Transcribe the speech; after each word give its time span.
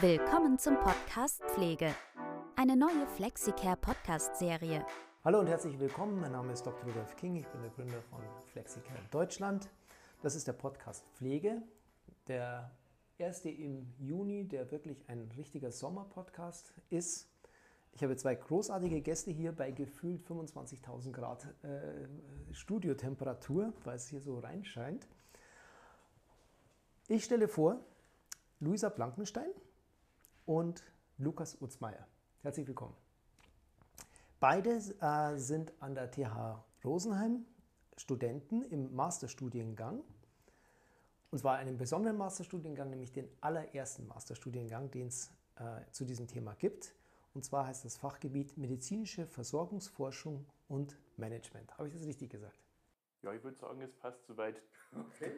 Willkommen 0.00 0.60
zum 0.60 0.76
Podcast 0.78 1.42
Pflege. 1.46 1.92
Eine 2.54 2.76
neue 2.76 3.04
Flexicare 3.16 3.76
Podcast-Serie. 3.76 4.86
Hallo 5.24 5.40
und 5.40 5.48
herzlich 5.48 5.76
willkommen. 5.80 6.20
Mein 6.20 6.30
Name 6.30 6.52
ist 6.52 6.64
Dr. 6.64 6.88
Rudolf 6.88 7.16
King. 7.16 7.34
Ich 7.34 7.48
bin 7.48 7.62
der 7.62 7.70
Gründer 7.72 8.00
von 8.02 8.20
Flexicare 8.46 9.00
Deutschland. 9.10 9.68
Das 10.22 10.36
ist 10.36 10.46
der 10.46 10.52
Podcast 10.52 11.04
Pflege. 11.14 11.62
Der 12.28 12.70
erste 13.18 13.48
im 13.48 13.92
Juni, 13.98 14.46
der 14.46 14.70
wirklich 14.70 15.02
ein 15.08 15.28
richtiger 15.36 15.72
Sommerpodcast 15.72 16.74
ist. 16.90 17.28
Ich 17.92 18.04
habe 18.04 18.16
zwei 18.16 18.36
großartige 18.36 19.00
Gäste 19.00 19.32
hier 19.32 19.50
bei 19.50 19.72
gefühlt 19.72 20.22
25.000 20.22 21.10
Grad 21.10 21.48
äh, 21.64 22.06
Studiotemperatur, 22.52 23.72
weil 23.82 23.96
es 23.96 24.06
hier 24.06 24.20
so 24.20 24.38
reinscheint. 24.38 25.08
Ich 27.08 27.24
stelle 27.24 27.48
vor 27.48 27.80
Luisa 28.60 28.90
Blankenstein 28.90 29.50
und 30.48 30.82
Lukas 31.18 31.60
Utzmeier. 31.60 32.08
Herzlich 32.40 32.66
willkommen. 32.66 32.96
Beide 34.40 34.70
äh, 34.70 35.36
sind 35.36 35.74
an 35.78 35.94
der 35.94 36.10
TH 36.10 36.64
Rosenheim 36.84 37.44
Studenten 37.98 38.62
im 38.62 38.94
Masterstudiengang. 38.94 40.02
Und 41.30 41.38
zwar 41.38 41.56
einen 41.56 41.76
besonderen 41.76 42.16
Masterstudiengang, 42.16 42.88
nämlich 42.88 43.12
den 43.12 43.28
allerersten 43.42 44.06
Masterstudiengang, 44.06 44.90
den 44.90 45.08
es 45.08 45.30
äh, 45.56 45.82
zu 45.90 46.06
diesem 46.06 46.26
Thema 46.26 46.54
gibt. 46.54 46.94
Und 47.34 47.44
zwar 47.44 47.66
heißt 47.66 47.84
das 47.84 47.98
Fachgebiet 47.98 48.56
medizinische 48.56 49.26
Versorgungsforschung 49.26 50.46
und 50.66 50.96
Management. 51.18 51.76
Habe 51.76 51.88
ich 51.88 51.94
das 51.94 52.06
richtig 52.06 52.30
gesagt? 52.30 52.58
Ja, 53.20 53.34
ich 53.34 53.44
würde 53.44 53.58
sagen, 53.58 53.82
es 53.82 53.92
passt 53.92 54.24
soweit. 54.26 54.62
Okay. 54.96 55.32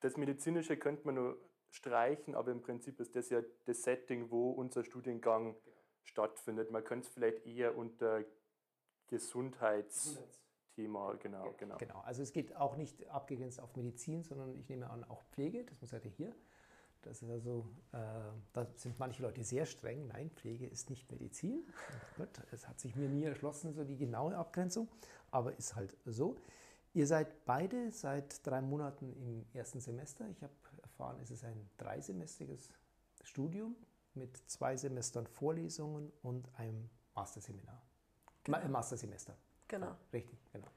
Das 0.00 0.16
Medizinische 0.16 0.78
könnte 0.78 1.04
man 1.04 1.16
nur 1.16 1.38
streichen, 1.72 2.34
aber 2.34 2.52
im 2.52 2.60
Prinzip 2.60 3.00
ist 3.00 3.16
das 3.16 3.30
ja 3.30 3.40
das 3.64 3.82
Setting, 3.82 4.30
wo 4.30 4.50
unser 4.50 4.84
Studiengang 4.84 5.54
genau. 5.54 5.66
stattfindet. 6.04 6.70
Man 6.70 6.84
könnte 6.84 7.08
es 7.08 7.14
vielleicht 7.14 7.46
eher 7.46 7.76
unter 7.76 8.22
Gesundheitsthema, 9.08 11.14
genau, 11.14 11.46
ja, 11.46 11.52
genau. 11.52 11.76
Genau, 11.78 12.00
also 12.00 12.22
es 12.22 12.32
geht 12.32 12.54
auch 12.54 12.76
nicht 12.76 13.08
abgegrenzt 13.08 13.58
auf 13.58 13.74
Medizin, 13.74 14.22
sondern 14.22 14.54
ich 14.54 14.68
nehme 14.68 14.90
an 14.90 15.02
auch 15.04 15.22
Pflege, 15.24 15.64
das 15.64 15.80
muss 15.80 15.90
ja 15.90 15.98
hier. 15.98 16.34
Das 17.00 17.20
ist 17.20 17.30
also, 17.30 17.66
äh, 17.92 17.96
da 18.52 18.66
sind 18.76 18.96
manche 19.00 19.22
Leute 19.22 19.42
sehr 19.42 19.66
streng. 19.66 20.06
Nein, 20.06 20.30
Pflege 20.30 20.66
ist 20.66 20.88
nicht 20.88 21.10
Medizin. 21.10 21.66
Gut, 22.16 22.28
es 22.52 22.68
hat 22.68 22.78
sich 22.78 22.94
mir 22.94 23.08
nie 23.08 23.24
erschlossen, 23.24 23.72
so 23.72 23.82
die 23.82 23.96
genaue 23.96 24.36
Abgrenzung, 24.36 24.88
aber 25.32 25.58
ist 25.58 25.74
halt 25.74 25.96
so. 26.04 26.36
Ihr 26.94 27.06
seid 27.06 27.44
beide 27.44 27.90
seit 27.90 28.46
drei 28.46 28.60
Monaten 28.60 29.12
im 29.14 29.46
ersten 29.52 29.80
Semester. 29.80 30.28
Ich 30.28 30.42
habe 30.42 30.52
erfahren, 30.92 31.18
es 31.20 31.30
ist 31.30 31.44
ein 31.44 31.68
dreisemestriges 31.78 32.68
Studium 33.24 33.76
mit 34.14 34.36
zwei 34.50 34.76
Semestern 34.76 35.26
Vorlesungen 35.26 36.12
und 36.22 36.48
einem 36.58 36.88
Masterseminar. 37.14 37.82
Genau. 38.44 38.58
Ma 38.58 38.68
Mastersemester. 38.68 39.36
Genau. 39.68 39.86
Ja, 39.86 39.98
richtig, 40.12 40.38
genau. 40.52 40.68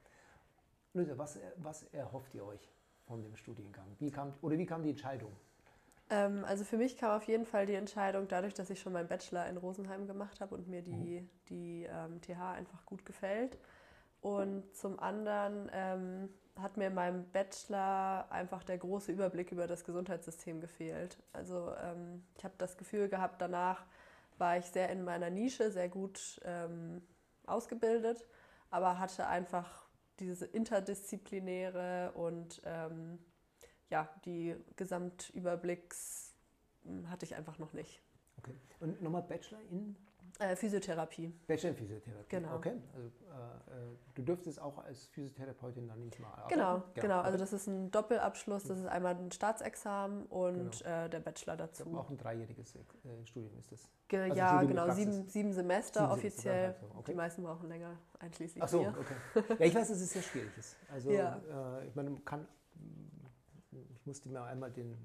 Luisa, 0.93 1.17
was, 1.17 1.39
was 1.57 1.83
erhofft 1.91 2.33
ihr 2.35 2.45
euch 2.45 2.71
von 3.05 3.21
dem 3.21 3.35
Studiengang? 3.35 3.87
Wie 3.99 4.11
kam, 4.11 4.33
oder 4.41 4.57
wie 4.57 4.65
kam 4.65 4.83
die 4.83 4.91
Entscheidung? 4.91 5.35
Ähm, 6.09 6.45
also 6.45 6.63
für 6.63 6.77
mich 6.77 6.95
kam 6.97 7.17
auf 7.17 7.23
jeden 7.23 7.45
Fall 7.45 7.65
die 7.65 7.73
Entscheidung, 7.73 8.27
dadurch, 8.27 8.53
dass 8.53 8.69
ich 8.69 8.79
schon 8.79 8.93
meinen 8.93 9.07
Bachelor 9.07 9.47
in 9.47 9.57
Rosenheim 9.57 10.07
gemacht 10.07 10.39
habe 10.39 10.55
und 10.55 10.67
mir 10.67 10.81
die, 10.81 11.21
mhm. 11.21 11.29
die 11.49 11.83
ähm, 11.89 12.21
TH 12.21 12.53
einfach 12.53 12.85
gut 12.85 13.05
gefällt, 13.05 13.57
und 14.25 14.75
zum 14.75 14.99
anderen 14.99 15.69
ähm, 15.71 16.29
hat 16.59 16.77
mir 16.77 16.87
in 16.87 16.95
meinem 16.95 17.29
Bachelor 17.29 18.25
einfach 18.31 18.63
der 18.63 18.79
große 18.79 19.11
Überblick 19.11 19.51
über 19.51 19.67
das 19.67 19.83
Gesundheitssystem 19.83 20.61
gefehlt. 20.61 21.21
Also 21.31 21.71
ähm, 21.79 22.23
ich 22.35 22.43
habe 22.43 22.55
das 22.57 22.75
Gefühl 22.75 23.07
gehabt, 23.07 23.39
danach 23.39 23.85
war 24.39 24.57
ich 24.57 24.65
sehr 24.65 24.89
in 24.89 25.03
meiner 25.03 25.29
Nische, 25.29 25.69
sehr 25.69 25.89
gut 25.89 26.41
ähm, 26.43 27.03
ausgebildet, 27.45 28.25
aber 28.71 28.97
hatte 28.97 29.27
einfach 29.27 29.85
diese 30.17 30.47
interdisziplinäre 30.47 32.11
und 32.13 32.63
ähm, 32.65 33.19
ja, 33.91 34.09
die 34.25 34.55
Gesamtüberblicks 34.75 36.33
hm, 36.83 37.11
hatte 37.11 37.25
ich 37.25 37.35
einfach 37.35 37.59
noch 37.59 37.73
nicht. 37.73 38.01
Okay. 38.39 38.55
Und 38.79 39.03
nochmal 39.03 39.21
Bachelor 39.21 39.61
in? 39.69 39.95
Äh, 40.39 40.55
Physiotherapie. 40.55 41.33
Bachelor 41.47 41.71
in 41.71 41.75
Physiotherapie. 41.75 42.25
Genau. 42.29 42.55
Okay. 42.55 42.73
Also 42.93 43.07
äh, 43.07 43.71
äh 43.71 43.95
du 44.15 44.21
dürftest 44.21 44.61
auch 44.61 44.77
als 44.79 45.05
Physiotherapeutin 45.07 45.87
dann 45.87 46.03
nicht 46.03 46.19
mal 46.19 46.29
arbeiten. 46.29 46.49
Genau, 46.49 46.75
genau. 46.75 47.01
genau. 47.01 47.21
Also 47.21 47.37
das 47.37 47.53
ist 47.53 47.67
ein 47.67 47.91
Doppelabschluss. 47.91 48.63
Das 48.63 48.79
ist 48.79 48.85
einmal 48.85 49.15
ein 49.15 49.31
Staatsexamen 49.31 50.25
und 50.27 50.83
genau. 50.83 51.05
äh, 51.05 51.09
der 51.09 51.19
Bachelor 51.19 51.57
dazu. 51.57 51.85
Auch 51.97 52.09
ein 52.09 52.17
dreijähriges 52.17 52.75
äh, 52.75 52.79
Studium 53.25 53.57
ist 53.57 53.71
das. 53.71 53.89
Ge 54.07 54.21
also 54.21 54.35
ja, 54.35 54.63
genau. 54.63 54.91
Sieben, 54.91 55.27
sieben 55.27 55.53
Semester 55.53 56.01
sieben 56.01 56.11
offiziell. 56.11 56.73
Semester, 56.73 56.99
okay. 56.99 57.11
Die 57.11 57.15
meisten 57.17 57.43
brauchen 57.43 57.69
länger, 57.69 57.97
einschließlich 58.19 58.63
Ach 58.63 58.67
so, 58.67 58.81
mir. 58.81 58.95
okay. 58.99 59.43
Ja, 59.59 59.65
ich 59.65 59.75
weiß, 59.75 59.87
dass 59.87 60.01
es 60.01 60.11
sehr 60.11 60.21
schwierig 60.21 60.57
ist. 60.57 60.75
Also 60.91 61.11
ja. 61.11 61.41
Äh, 61.79 61.87
ich 61.87 61.95
meine, 61.95 62.09
man 62.09 62.23
kann 62.23 62.47
ich 63.71 64.05
musste 64.05 64.29
mir 64.29 64.43
einmal 64.43 64.71
den 64.71 64.95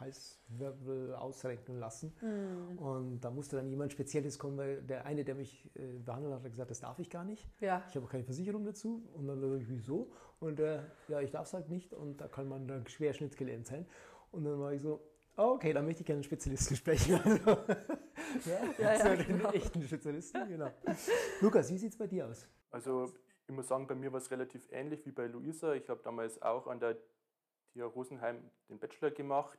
Halswirbel 0.00 1.14
ausrenken 1.14 1.78
lassen. 1.78 2.14
Mhm. 2.20 2.78
Und 2.78 3.20
da 3.20 3.30
musste 3.30 3.56
dann 3.56 3.68
jemand 3.68 3.92
Spezielles 3.92 4.38
kommen, 4.38 4.56
weil 4.58 4.82
der 4.82 5.06
eine, 5.06 5.24
der 5.24 5.34
mich 5.34 5.70
äh, 5.74 5.98
behandelt 5.98 6.34
hat, 6.34 6.42
hat 6.42 6.50
gesagt, 6.50 6.70
das 6.70 6.80
darf 6.80 6.98
ich 6.98 7.10
gar 7.10 7.24
nicht. 7.24 7.48
Ja. 7.60 7.82
Ich 7.88 7.96
habe 7.96 8.06
keine 8.06 8.24
Versicherung 8.24 8.64
dazu. 8.64 9.08
Und 9.14 9.26
dann 9.26 9.40
dachte 9.40 9.58
ich, 9.58 9.68
wieso? 9.68 10.10
Und 10.40 10.60
äh, 10.60 10.80
ja, 11.08 11.20
ich 11.20 11.30
darf 11.30 11.46
es 11.46 11.54
halt 11.54 11.68
nicht 11.68 11.94
und 11.94 12.20
da 12.20 12.28
kann 12.28 12.48
man 12.48 12.68
dann 12.68 12.86
schwerschnittgelähmt 12.86 13.66
sein. 13.66 13.86
Und 14.32 14.44
dann 14.44 14.60
war 14.60 14.72
ich 14.72 14.82
so, 14.82 15.00
okay, 15.36 15.72
dann 15.72 15.84
möchte 15.84 16.02
ich 16.02 16.06
gerne 16.06 16.18
einen 16.18 16.24
Spezialisten 16.24 16.76
sprechen. 16.76 17.20
Ja, 18.44 18.58
ja, 18.78 18.92
ja, 18.92 19.16
so 19.16 19.24
genau. 19.24 19.50
den 19.50 19.62
echten 19.62 19.82
Spezialisten, 19.82 20.48
genau. 20.48 20.70
Lukas, 21.40 21.70
wie 21.70 21.78
sieht 21.78 21.92
es 21.92 21.96
bei 21.96 22.06
dir 22.06 22.26
aus? 22.26 22.46
Also 22.70 23.14
ich 23.46 23.54
muss 23.54 23.68
sagen, 23.68 23.86
bei 23.86 23.94
mir 23.94 24.12
war 24.12 24.18
es 24.18 24.30
relativ 24.30 24.68
ähnlich 24.72 25.06
wie 25.06 25.12
bei 25.12 25.26
Luisa. 25.26 25.74
Ich 25.74 25.88
habe 25.88 26.00
damals 26.02 26.42
auch 26.42 26.66
an 26.66 26.80
der 26.80 26.96
TH 27.72 27.82
Rosenheim 27.94 28.50
den 28.68 28.78
Bachelor 28.78 29.10
gemacht. 29.10 29.58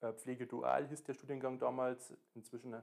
Äh, 0.00 0.12
Pflegedual 0.12 0.88
hieß 0.88 1.04
der 1.04 1.14
Studiengang 1.14 1.58
damals. 1.58 2.14
Inzwischen 2.34 2.76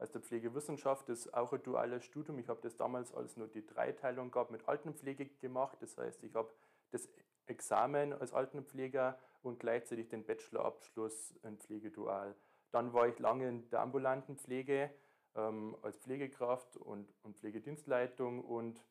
heißt 0.00 0.14
der 0.14 0.22
Pflegewissenschaft. 0.22 1.08
Das 1.08 1.20
ist 1.20 1.34
auch 1.34 1.52
ein 1.52 1.62
duales 1.62 2.04
Studium. 2.04 2.38
Ich 2.38 2.48
habe 2.48 2.60
das 2.62 2.76
damals, 2.76 3.12
als 3.14 3.36
nur 3.36 3.48
die 3.48 3.66
Dreiteilung 3.66 4.30
gab, 4.30 4.50
mit 4.50 4.68
Altenpflege 4.68 5.26
gemacht. 5.26 5.78
Das 5.80 5.96
heißt, 5.96 6.22
ich 6.24 6.34
habe 6.34 6.52
das 6.90 7.08
Examen 7.46 8.12
als 8.12 8.32
Altenpfleger 8.32 9.18
und 9.42 9.60
gleichzeitig 9.60 10.08
den 10.08 10.24
Bachelorabschluss 10.24 11.34
in 11.42 11.58
Pflegedual. 11.58 12.34
Dann 12.72 12.92
war 12.92 13.08
ich 13.08 13.18
lange 13.18 13.48
in 13.48 13.70
der 13.70 13.80
ambulanten 13.80 14.36
Pflege 14.36 14.90
ähm, 15.36 15.76
als 15.82 15.98
Pflegekraft 15.98 16.76
und, 16.76 17.14
und 17.22 17.36
Pflegedienstleitung 17.36 18.44
und 18.44 18.82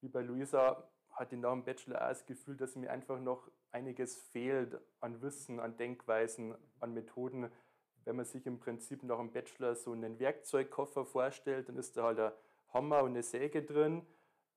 wie 0.00 0.08
bei 0.08 0.22
Luisa 0.22 0.88
hatte 1.10 1.34
ich 1.34 1.40
nach 1.40 1.52
dem 1.52 1.64
Bachelor 1.64 2.02
auch 2.02 2.08
das 2.08 2.24
Gefühl, 2.24 2.56
dass 2.56 2.76
mir 2.76 2.90
einfach 2.90 3.20
noch 3.20 3.50
einiges 3.72 4.16
fehlt 4.16 4.78
an 5.00 5.20
Wissen, 5.22 5.60
an 5.60 5.76
Denkweisen, 5.76 6.54
an 6.80 6.94
Methoden. 6.94 7.50
Wenn 8.04 8.16
man 8.16 8.24
sich 8.24 8.46
im 8.46 8.58
Prinzip 8.58 9.02
nach 9.02 9.18
dem 9.18 9.32
Bachelor 9.32 9.74
so 9.74 9.92
einen 9.92 10.18
Werkzeugkoffer 10.18 11.04
vorstellt, 11.04 11.68
dann 11.68 11.76
ist 11.76 11.96
da 11.96 12.04
halt 12.04 12.18
ein 12.18 12.32
Hammer 12.72 13.02
und 13.02 13.10
eine 13.10 13.22
Säge 13.22 13.62
drin. 13.62 14.06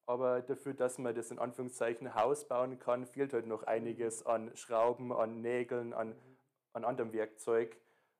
Aber 0.06 0.42
dafür, 0.42 0.74
dass 0.74 0.98
man 0.98 1.16
das 1.16 1.32
in 1.32 1.40
Anführungszeichen 1.40 2.16
Haus 2.16 2.48
bauen 2.48 2.80
kann, 2.80 3.06
fehlt 3.06 3.34
halt 3.34 3.48
noch 3.48 3.64
einiges 3.64 4.26
an 4.26 4.56
Schrauben, 4.56 5.14
an 5.14 5.42
Nägeln, 5.42 5.94
an, 5.94 6.16
an 6.74 6.86
anderem 6.86 7.14
Werkzeug. 7.14 7.78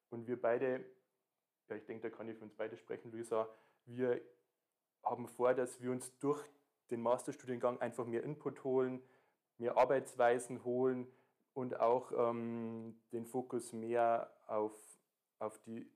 Und 0.10 0.28
wir 0.28 0.40
beide, 0.40 0.86
ja, 1.70 1.76
ich 1.76 1.86
denke, 1.86 2.10
da 2.10 2.16
kann 2.16 2.30
ich 2.30 2.38
für 2.38 2.44
uns 2.44 2.56
beide 2.56 2.78
sprechen, 2.78 3.12
Luisa, 3.12 3.50
wir 3.86 4.22
haben 5.04 5.28
vor, 5.28 5.54
dass 5.54 5.82
wir 5.82 5.92
uns 5.92 6.18
durch 6.20 6.44
den 6.92 7.02
Masterstudiengang 7.02 7.80
einfach 7.82 8.06
mehr 8.06 8.24
Input 8.24 8.64
holen, 8.64 9.02
mehr 9.62 9.78
Arbeitsweisen 9.78 10.64
holen 10.66 11.08
und 11.54 11.80
auch 11.80 12.12
ähm, 12.12 13.00
den 13.14 13.26
Fokus 13.26 13.72
mehr 13.74 14.30
auf, 14.48 14.74
auf 15.40 15.58
die 15.60 15.90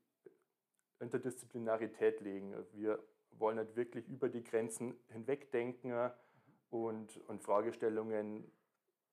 Interdisziplinarität 1.00 2.22
legen. 2.22 2.56
Wir 2.74 3.04
wollen 3.32 3.58
halt 3.58 3.76
wirklich 3.76 4.08
über 4.08 4.30
die 4.30 4.44
Grenzen 4.44 4.96
hinweg 5.10 5.52
denken 5.52 6.12
und, 6.70 7.18
und 7.28 7.42
Fragestellungen 7.42 8.50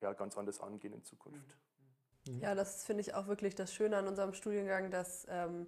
ja, 0.00 0.12
ganz 0.12 0.37
anders 0.37 0.61
angehen 0.61 0.93
in 0.93 1.03
Zukunft. 1.03 1.56
Ja, 2.25 2.55
das 2.55 2.85
finde 2.85 3.00
ich 3.00 3.15
auch 3.15 3.27
wirklich 3.27 3.55
das 3.55 3.73
Schöne 3.73 3.97
an 3.97 4.06
unserem 4.06 4.35
Studiengang, 4.35 4.91
dass 4.91 5.27
ähm, 5.29 5.67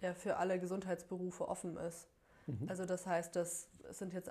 der 0.00 0.14
für 0.14 0.36
alle 0.36 0.58
Gesundheitsberufe 0.58 1.48
offen 1.48 1.76
ist. 1.76 2.08
Mhm. 2.46 2.68
Also 2.68 2.84
das 2.84 3.06
heißt, 3.06 3.34
das 3.36 3.68
sind 3.90 4.12
jetzt 4.12 4.30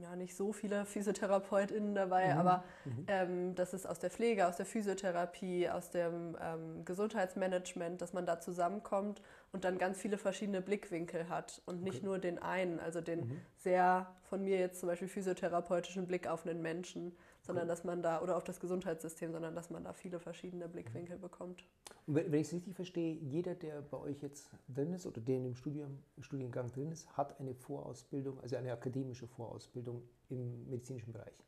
ja 0.00 0.16
nicht 0.16 0.36
so 0.36 0.52
viele 0.52 0.84
PhysiotherapeutInnen 0.86 1.94
dabei, 1.94 2.32
mhm. 2.32 2.40
aber 2.40 2.64
mhm. 2.84 3.04
ähm, 3.08 3.54
das 3.54 3.74
ist 3.74 3.86
aus 3.86 3.98
der 3.98 4.10
Pflege, 4.10 4.46
aus 4.46 4.56
der 4.56 4.66
Physiotherapie, 4.66 5.68
aus 5.68 5.90
dem 5.90 6.36
ähm, 6.40 6.84
Gesundheitsmanagement, 6.84 8.00
dass 8.00 8.12
man 8.12 8.26
da 8.26 8.40
zusammenkommt 8.40 9.22
und 9.52 9.64
dann 9.64 9.78
ganz 9.78 9.98
viele 9.98 10.18
verschiedene 10.18 10.60
Blickwinkel 10.60 11.28
hat 11.28 11.62
und 11.66 11.82
nicht 11.82 11.98
okay. 11.98 12.06
nur 12.06 12.18
den 12.18 12.38
einen, 12.40 12.80
also 12.80 13.00
den 13.00 13.28
mhm. 13.28 13.40
sehr 13.58 14.14
von 14.22 14.42
mir 14.42 14.58
jetzt 14.58 14.80
zum 14.80 14.88
Beispiel 14.88 15.08
physiotherapeutischen 15.08 16.06
Blick 16.06 16.26
auf 16.26 16.46
einen 16.46 16.62
Menschen, 16.62 17.14
sondern 17.42 17.68
dass 17.68 17.84
man 17.84 18.02
da, 18.02 18.22
oder 18.22 18.36
auf 18.36 18.44
das 18.44 18.60
Gesundheitssystem, 18.60 19.32
sondern 19.32 19.54
dass 19.54 19.68
man 19.68 19.84
da 19.84 19.92
viele 19.92 20.20
verschiedene 20.20 20.68
Blickwinkel 20.68 21.18
bekommt. 21.18 21.64
Und 22.06 22.14
wenn, 22.14 22.30
wenn 22.32 22.40
ich 22.40 22.46
es 22.46 22.52
richtig 22.52 22.74
verstehe, 22.74 23.14
jeder, 23.14 23.54
der 23.54 23.82
bei 23.82 23.98
euch 23.98 24.22
jetzt 24.22 24.50
drin 24.68 24.92
ist 24.92 25.06
oder 25.06 25.20
der 25.20 25.36
in 25.36 25.44
dem 25.44 25.54
Studium, 25.56 25.98
Studiengang 26.20 26.70
drin 26.70 26.90
ist, 26.92 27.14
hat 27.16 27.38
eine 27.40 27.54
Vorausbildung, 27.54 28.40
also 28.40 28.56
eine 28.56 28.72
akademische 28.72 29.26
Vorausbildung 29.26 30.02
im 30.30 30.68
medizinischen 30.70 31.12
Bereich. 31.12 31.44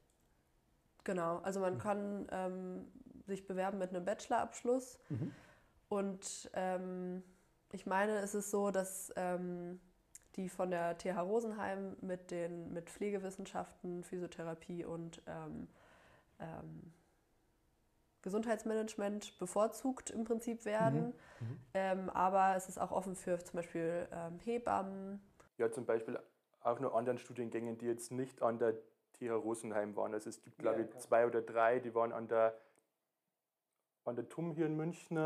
Genau, 1.04 1.38
also 1.38 1.60
man 1.60 1.78
kann 1.78 2.26
ähm, 2.32 2.86
sich 3.26 3.46
bewerben 3.46 3.78
mit 3.78 3.90
einem 3.90 4.04
Bachelorabschluss 4.04 4.98
Mhm. 5.10 5.32
und 5.88 6.50
ähm, 6.54 7.22
ich 7.72 7.86
meine, 7.86 8.18
es 8.18 8.34
ist 8.34 8.50
so, 8.50 8.70
dass 8.70 9.12
ähm, 9.16 9.80
die 10.36 10.48
von 10.48 10.70
der 10.70 10.96
TH 10.98 11.18
Rosenheim 11.20 11.96
mit 12.00 12.30
den 12.30 12.72
mit 12.72 12.90
Pflegewissenschaften, 12.90 14.02
Physiotherapie 14.02 14.84
und 14.84 15.22
ähm, 15.26 15.68
ähm, 16.38 16.92
Gesundheitsmanagement 18.22 19.38
bevorzugt 19.38 20.10
im 20.10 20.24
Prinzip 20.24 20.64
werden. 20.64 21.12
Mhm. 21.40 21.58
Ähm, 21.74 22.08
aber 22.10 22.54
es 22.56 22.68
ist 22.68 22.78
auch 22.78 22.90
offen 22.92 23.14
für 23.16 23.38
zum 23.44 23.58
Beispiel 23.58 24.08
ähm, 24.12 24.38
Hebammen. 24.40 25.20
Ja, 25.58 25.70
zum 25.70 25.84
Beispiel 25.86 26.18
auch 26.60 26.80
noch 26.80 26.94
anderen 26.94 27.18
Studiengängen, 27.18 27.78
die 27.78 27.86
jetzt 27.86 28.10
nicht 28.12 28.42
an 28.42 28.58
der 28.58 28.74
TH 29.14 29.32
Rosenheim 29.36 29.96
waren. 29.96 30.12
Also 30.14 30.28
es 30.30 30.42
gibt, 30.42 30.58
glaube 30.58 30.80
Ja, 30.80 30.82
ich, 30.82 30.96
zwei 30.98 31.26
oder 31.26 31.42
drei, 31.42 31.80
die 31.80 31.94
waren 31.94 32.12
an 32.12 32.28
der, 32.28 32.58
an 34.04 34.16
der 34.16 34.28
TUM 34.28 34.52
hier 34.52 34.66
in 34.66 34.76
München. 34.76 35.16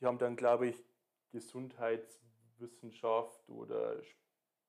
Die 0.00 0.06
haben 0.06 0.18
dann, 0.18 0.36
glaube 0.36 0.66
ich, 0.68 0.84
Gesundheitswissenschaft 1.32 3.48
oder 3.48 3.96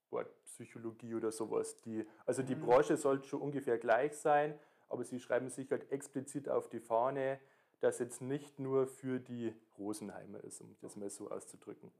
Sportpsychologie 0.08 1.16
oder 1.16 1.32
sowas. 1.32 1.78
Die, 1.82 2.06
also 2.26 2.44
die 2.44 2.56
Mhm. 2.56 2.58
Branche 2.66 2.98
sollte 2.98 3.28
schon 3.28 3.42
ungefähr 3.42 3.78
gleich 3.78 4.18
sein, 4.18 4.60
aber 4.92 5.04
sie 5.04 5.20
schreiben 5.20 5.50
sich 5.50 5.72
halt 5.72 5.92
explizit 5.92 6.50
auf 6.50 6.70
die 6.70 6.80
Fahne, 6.80 7.40
dass 7.80 8.00
jetzt 8.00 8.22
nicht 8.22 8.60
nur 8.60 8.88
für 8.88 9.20
die 9.20 9.54
Rosenheimer 9.78 10.44
ist, 10.44 10.62
um 10.62 10.76
das 10.82 10.96
mal 10.96 11.10
so 11.10 11.32
auszudrücken. 11.32 11.92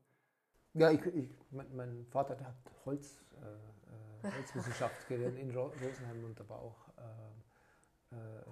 Ja, 0.74 0.92
ich, 0.92 1.04
ich, 1.08 1.30
mein, 1.52 1.76
mein 1.76 2.06
Vater 2.12 2.36
der 2.36 2.48
hat 2.48 2.56
Holz, 2.86 3.18
äh, 3.42 4.28
äh, 4.28 4.32
Holzwissenschaft 4.38 5.08
gelernt 5.08 5.38
in 5.38 5.52
Ro- 5.52 5.72
Rosenheim 5.84 6.24
und 6.26 6.40
da 6.40 6.48
war 6.48 6.60
auch, 6.60 6.88
äh, 8.12 8.16
äh, 8.16 8.44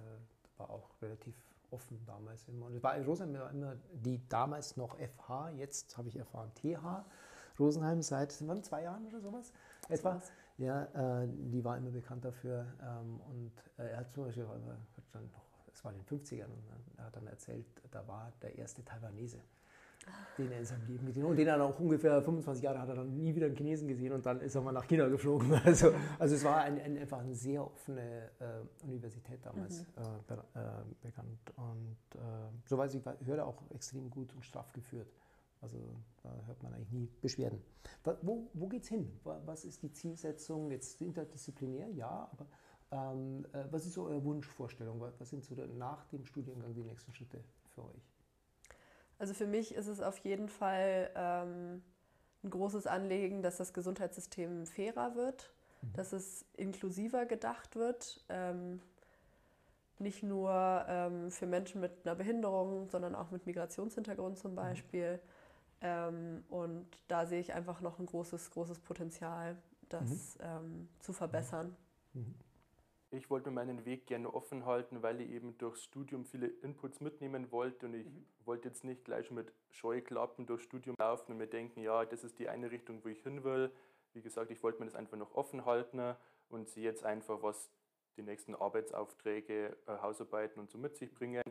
war 0.58 0.70
auch 0.70 0.90
relativ 1.00 1.34
offen 1.70 2.04
damals 2.06 2.46
immer. 2.48 2.66
Und 2.66 2.74
es 2.74 2.82
war 2.82 2.96
in 2.96 3.04
Rosenheim 3.04 3.40
war 3.40 3.50
immer 3.50 3.76
die 3.92 4.20
damals 4.28 4.76
noch 4.76 4.98
FH, 4.98 5.50
jetzt 5.50 5.96
habe 5.96 6.08
ich 6.08 6.16
erfahren 6.16 6.50
TH. 6.56 7.04
Rosenheim 7.58 8.02
seit 8.02 8.32
sind 8.32 8.48
wir, 8.48 8.62
zwei 8.62 8.82
Jahren 8.82 9.06
oder 9.06 9.20
sowas 9.20 9.52
etwa. 9.88 10.20
Ja, 10.60 11.22
äh, 11.22 11.26
die 11.28 11.64
war 11.64 11.76
immer 11.78 11.90
bekannt 11.90 12.24
dafür. 12.24 12.66
Ähm, 12.82 13.18
und 13.30 13.52
äh, 13.78 13.90
er 13.92 13.96
hat 13.98 14.12
zum 14.12 14.24
Beispiel, 14.24 14.46
hat 14.46 14.58
dann 15.12 15.24
noch, 15.32 15.44
es 15.72 15.82
war 15.84 15.92
in 15.92 15.98
den 15.98 16.06
50ern, 16.06 16.44
und 16.44 16.98
er 16.98 17.04
hat 17.06 17.16
dann 17.16 17.26
erzählt, 17.26 17.64
da 17.90 18.06
war 18.06 18.30
der 18.42 18.56
erste 18.58 18.84
Taiwanese, 18.84 19.38
den 20.36 20.50
er 20.52 20.58
in 20.58 20.64
seinem 20.66 20.86
Leben 20.86 21.06
gesehen 21.06 21.22
hat. 21.24 21.30
Und 21.30 21.36
den 21.36 21.48
er 21.48 21.56
dann 21.56 21.66
auch 21.72 21.78
ungefähr 21.80 22.20
25 22.20 22.62
Jahre 22.62 22.78
hat 22.78 22.88
er 22.90 22.96
dann 22.96 23.16
nie 23.16 23.34
wieder 23.34 23.46
einen 23.46 23.56
Chinesen 23.56 23.88
gesehen 23.88 24.12
und 24.12 24.26
dann 24.26 24.40
ist 24.42 24.54
er 24.54 24.60
mal 24.60 24.72
nach 24.72 24.86
China 24.86 25.08
geflogen. 25.08 25.50
Also, 25.64 25.92
also 26.18 26.34
es 26.34 26.44
war 26.44 26.58
ein, 26.62 26.78
ein, 26.78 26.98
einfach 26.98 27.20
eine 27.20 27.34
sehr 27.34 27.64
offene 27.64 28.30
äh, 28.38 28.84
Universität 28.84 29.40
damals 29.44 29.80
Mhm. 29.80 29.86
äh, 29.96 30.34
be 30.34 30.44
äh, 30.60 31.06
bekannt. 31.06 31.38
Und 31.56 31.96
äh, 32.16 32.18
so 32.66 32.76
weiß 32.76 32.94
ich, 32.94 33.06
war- 33.06 33.16
hörte 33.24 33.46
auch 33.46 33.62
extrem 33.70 34.10
gut 34.10 34.34
und 34.34 34.44
straff 34.44 34.70
geführt. 34.74 35.08
Also 35.60 35.78
da 36.22 36.30
hört 36.46 36.62
man 36.62 36.72
eigentlich 36.74 36.90
nie 36.92 37.08
Beschwerden. 37.20 37.62
Wo, 38.22 38.48
wo 38.54 38.66
geht 38.68 38.82
es 38.84 38.88
hin? 38.88 39.20
Wa- 39.24 39.40
Was 39.44 39.64
ist 39.64 39.82
die 39.82 39.92
Zielsetzung? 39.92 40.70
Jetzt 40.70 41.00
interdisziplinär, 41.02 41.88
ja, 41.90 42.30
aber 42.32 42.46
ähm, 42.92 43.44
äh, 43.52 43.64
was 43.70 43.86
ist 43.86 43.94
so 43.94 44.04
eure 44.04 44.24
Wunschvorstellung? 44.24 45.00
Wa- 45.00 45.12
Was 45.18 45.30
sind 45.30 45.44
so 45.44 45.54
nach 45.54 46.06
dem 46.06 46.24
Studiengang 46.24 46.74
die 46.74 46.82
nächsten 46.82 47.12
Schritte 47.12 47.44
für 47.74 47.84
euch? 47.84 48.10
Also 49.18 49.34
für 49.34 49.46
mich 49.46 49.74
ist 49.74 49.86
es 49.86 50.00
auf 50.00 50.16
jeden 50.18 50.48
Fall 50.48 51.10
ähm, 51.14 51.82
ein 52.42 52.50
großes 52.50 52.86
Anliegen, 52.86 53.42
dass 53.42 53.58
das 53.58 53.74
Gesundheitssystem 53.74 54.66
fairer 54.66 55.14
wird, 55.14 55.52
Mhm. 55.82 55.92
dass 55.94 56.12
es 56.12 56.44
inklusiver 56.56 57.26
gedacht 57.26 57.76
wird. 57.76 58.24
Ähm, 58.30 58.80
nicht 59.98 60.22
nur 60.22 60.84
ähm, 60.88 61.30
für 61.30 61.46
Menschen 61.46 61.80
mit 61.80 61.92
einer 62.06 62.14
Behinderung, 62.14 62.88
sondern 62.88 63.14
auch 63.14 63.30
mit 63.30 63.44
Migrationshintergrund 63.46 64.38
zum 64.38 64.54
Beispiel. 64.54 65.20
Ähm, 65.80 66.44
und 66.48 66.86
da 67.08 67.26
sehe 67.26 67.40
ich 67.40 67.52
einfach 67.52 67.80
noch 67.80 67.98
ein 67.98 68.06
großes, 68.06 68.50
großes 68.50 68.80
Potenzial, 68.80 69.56
das 69.88 70.38
ähm, 70.40 70.88
zu 71.00 71.12
verbessern. 71.12 71.76
Mhm. 72.12 72.34
Ich 73.12 73.28
wollte 73.28 73.50
mir 73.50 73.56
meinen 73.56 73.84
Weg 73.84 74.06
gerne 74.06 74.32
offen 74.32 74.66
halten, 74.66 75.02
weil 75.02 75.20
ich 75.20 75.30
eben 75.30 75.58
durchs 75.58 75.82
Studium 75.82 76.24
viele 76.24 76.46
Inputs 76.46 77.00
mitnehmen 77.00 77.50
wollte 77.50 77.86
und 77.86 77.94
ich 77.94 78.06
wollte 78.44 78.68
jetzt 78.68 78.84
nicht 78.84 79.04
gleich 79.04 79.26
schon 79.26 79.34
mit 79.34 79.52
Scheuklappen 79.70 80.46
durchs 80.46 80.64
Studium 80.64 80.94
laufen 80.96 81.32
und 81.32 81.38
mir 81.38 81.48
denken, 81.48 81.80
ja, 81.80 82.04
das 82.04 82.22
ist 82.22 82.38
die 82.38 82.48
eine 82.48 82.70
Richtung, 82.70 83.02
wo 83.02 83.08
ich 83.08 83.20
hin 83.22 83.42
will. 83.42 83.72
Wie 84.12 84.22
gesagt, 84.22 84.52
ich 84.52 84.62
wollte 84.62 84.78
mir 84.78 84.86
das 84.86 84.94
einfach 84.94 85.16
noch 85.16 85.34
offen 85.34 85.64
halten 85.64 86.14
und 86.50 86.68
sehe 86.68 86.84
jetzt 86.84 87.04
einfach, 87.04 87.42
was 87.42 87.70
die 88.16 88.22
nächsten 88.22 88.54
Arbeitsaufträge, 88.54 89.76
äh, 89.86 89.98
Hausarbeiten 90.02 90.60
und 90.60 90.70
so 90.70 90.78
mit 90.78 90.96
sich 90.96 91.12
bringen. 91.12 91.42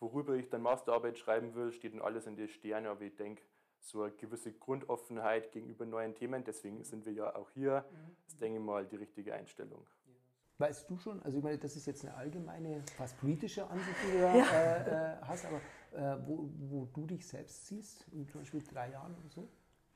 Worüber 0.00 0.34
ich 0.34 0.50
dann 0.50 0.60
Masterarbeit 0.60 1.16
schreiben 1.16 1.54
will, 1.54 1.72
steht 1.72 1.94
dann 1.94 2.02
alles 2.02 2.26
in 2.26 2.36
die 2.36 2.48
Sterne, 2.48 2.90
aber 2.90 3.02
ich 3.02 3.16
denke, 3.16 3.42
so 3.80 4.02
eine 4.02 4.12
gewisse 4.12 4.52
Grundoffenheit 4.52 5.52
gegenüber 5.52 5.86
neuen 5.86 6.14
Themen, 6.14 6.44
deswegen 6.44 6.82
sind 6.84 7.06
wir 7.06 7.12
ja 7.12 7.34
auch 7.36 7.50
hier, 7.50 7.84
ist, 8.26 8.40
denke 8.40 8.58
ich 8.58 8.64
mal, 8.64 8.86
die 8.86 8.96
richtige 8.96 9.34
Einstellung. 9.34 9.86
Weißt 10.58 10.88
du 10.88 10.96
schon, 10.96 11.22
also 11.22 11.36
ich 11.36 11.44
meine, 11.44 11.58
das 11.58 11.76
ist 11.76 11.86
jetzt 11.86 12.04
eine 12.04 12.14
allgemeine, 12.14 12.82
fast 12.96 13.18
politische 13.18 13.68
Ansicht, 13.68 13.96
die 14.06 14.12
du 14.12 14.20
da 14.20 14.34
äh, 14.34 15.14
äh, 15.14 15.16
hast, 15.22 15.44
aber 15.44 15.60
äh, 15.92 16.18
wo, 16.26 16.48
wo 16.58 16.86
du 16.86 17.06
dich 17.06 17.26
selbst 17.26 17.66
siehst, 17.66 18.06
in 18.12 18.26
zum 18.26 18.40
Beispiel 18.40 18.62
drei 18.62 18.90
Jahren 18.90 19.14
oder 19.14 19.28
so? 19.28 19.48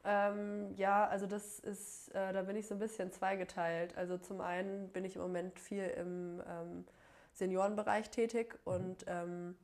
Ähm, 0.04 0.72
ja, 0.76 1.06
also 1.06 1.26
das 1.26 1.60
ist, 1.60 2.08
äh, 2.14 2.32
da 2.32 2.42
bin 2.42 2.56
ich 2.56 2.66
so 2.66 2.74
ein 2.74 2.78
bisschen 2.78 3.10
zweigeteilt. 3.12 3.96
Also 3.96 4.18
zum 4.18 4.40
einen 4.40 4.88
bin 4.90 5.04
ich 5.04 5.16
im 5.16 5.22
Moment 5.22 5.58
viel 5.58 5.84
im 5.84 6.42
ähm, 6.46 6.84
Seniorenbereich 7.32 8.10
tätig 8.10 8.58
und 8.64 9.04
ähm, 9.06 9.56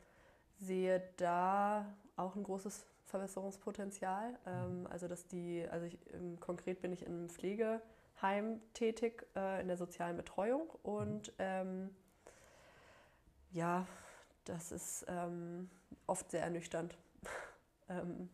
sehe 0.58 1.02
da 1.16 1.94
auch 2.36 2.40
ein 2.40 2.44
großes 2.44 2.84
Verbesserungspotenzial. 3.06 4.38
Ähm, 4.46 4.86
also 4.90 5.08
dass 5.08 5.26
die, 5.26 5.66
also 5.70 5.86
ich, 5.86 5.98
ähm, 6.12 6.38
konkret 6.40 6.80
bin 6.82 6.92
ich 6.92 7.04
im 7.04 7.28
Pflegeheim 7.28 8.60
tätig, 8.74 9.26
äh, 9.34 9.60
in 9.60 9.68
der 9.68 9.76
sozialen 9.76 10.16
Betreuung 10.16 10.68
und 10.82 11.32
ähm, 11.38 11.90
ja, 13.52 13.86
das 14.44 14.70
ist 14.70 15.06
ähm, 15.08 15.70
oft 16.06 16.30
sehr 16.30 16.42
ernüchternd. 16.42 16.96
ähm, 17.88 18.28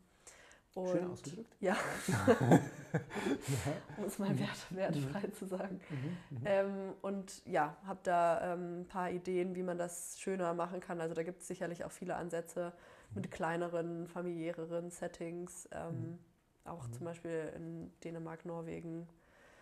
Schön 0.75 1.05
und- 1.05 1.12
ausgedrückt. 1.12 1.55
ja, 1.60 1.76
um 3.98 4.05
es 4.05 4.19
mal 4.19 4.38
wert, 4.38 4.67
wertfrei 4.70 5.29
zu 5.38 5.46
sagen. 5.46 5.82
Mhm. 6.31 6.43
Ähm, 6.46 6.94
und 7.03 7.46
ja, 7.46 7.76
habe 7.84 8.00
da 8.05 8.55
ähm, 8.55 8.81
ein 8.81 8.86
paar 8.86 9.10
Ideen, 9.10 9.55
wie 9.55 9.62
man 9.62 9.76
das 9.76 10.19
schöner 10.19 10.55
machen 10.55 10.81
kann. 10.81 11.03
Also 11.03 11.15
da 11.15 11.24
gibt 11.24 11.43
es 11.43 11.48
sicherlich 11.48 11.84
auch 11.84 11.93
viele 11.93 12.17
Ansätze 12.17 12.72
mit 13.14 13.31
kleineren, 13.31 14.08
familiäreren 14.08 14.90
Settings. 14.90 15.69
Ähm, 15.72 16.19
Auch 16.64 16.88
zum 16.90 17.06
Beispiel 17.06 17.52
in 17.56 17.92
Dänemark, 18.04 18.44
Norwegen. 18.44 19.08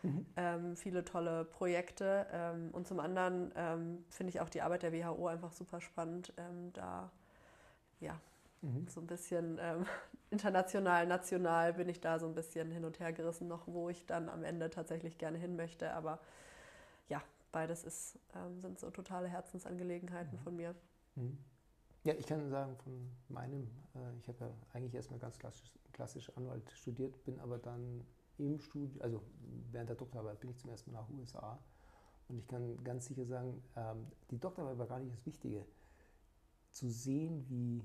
Mhm. 0.02 0.26
Ähm, 0.36 0.76
viele 0.76 1.04
tolle 1.04 1.44
Projekte. 1.44 2.26
Ähm, 2.32 2.70
und 2.72 2.86
zum 2.88 3.00
anderen 3.00 3.52
ähm, 3.56 4.04
finde 4.10 4.30
ich 4.30 4.40
auch 4.40 4.48
die 4.50 4.62
Arbeit 4.62 4.82
der 4.82 4.92
WHO 4.92 5.28
einfach 5.28 5.52
super 5.52 5.80
spannend. 5.80 6.32
Ähm, 6.36 6.72
da 6.72 7.10
ja, 8.00 8.20
Mhm. 8.62 8.86
so 8.88 9.00
ein 9.00 9.06
bisschen 9.06 9.58
ähm, 9.60 9.86
international, 10.30 11.06
national 11.06 11.74
bin 11.74 11.88
ich 11.88 12.00
da 12.00 12.18
so 12.18 12.26
ein 12.26 12.34
bisschen 12.34 12.70
hin 12.70 12.84
und 12.84 13.00
her 13.00 13.12
gerissen 13.12 13.48
noch, 13.48 13.66
wo 13.66 13.88
ich 13.88 14.06
dann 14.06 14.28
am 14.28 14.44
Ende 14.44 14.70
tatsächlich 14.70 15.18
gerne 15.18 15.38
hin 15.38 15.56
möchte. 15.56 15.92
Aber 15.94 16.20
ja, 17.08 17.22
beides 17.52 17.84
ist, 17.84 18.18
sind 18.60 18.78
so 18.78 18.90
totale 18.90 19.28
Herzensangelegenheiten 19.28 20.38
von 20.38 20.56
mir. 20.56 20.74
Ja, 22.02 22.14
ich 22.14 22.26
kann 22.26 22.48
sagen, 22.48 22.76
von 22.78 23.10
meinem, 23.28 23.68
äh, 23.94 24.16
ich 24.18 24.28
habe 24.28 24.46
ja 24.46 24.50
eigentlich 24.72 24.94
erstmal 24.94 25.18
ganz 25.18 25.38
klassisch, 25.38 25.70
klassisch 25.92 26.34
Anwalt 26.34 26.70
studiert, 26.70 27.22
bin 27.24 27.38
aber 27.40 27.58
dann 27.58 28.06
im 28.38 28.58
Studium, 28.58 29.02
also 29.02 29.22
während 29.70 29.90
der 29.90 29.96
Doktorarbeit 29.96 30.40
bin 30.40 30.48
ich 30.48 30.56
zum 30.56 30.70
ersten 30.70 30.92
Mal 30.92 31.02
nach 31.02 31.10
USA 31.10 31.58
und 32.28 32.38
ich 32.38 32.48
kann 32.48 32.82
ganz 32.84 33.04
sicher 33.04 33.26
sagen, 33.26 33.62
ähm, 33.76 34.06
die 34.30 34.38
Doktorarbeit 34.38 34.78
war 34.78 34.86
gar 34.86 34.98
nicht 34.98 35.12
das 35.12 35.26
Wichtige. 35.26 35.66
Zu 36.70 36.88
sehen, 36.88 37.44
wie 37.50 37.84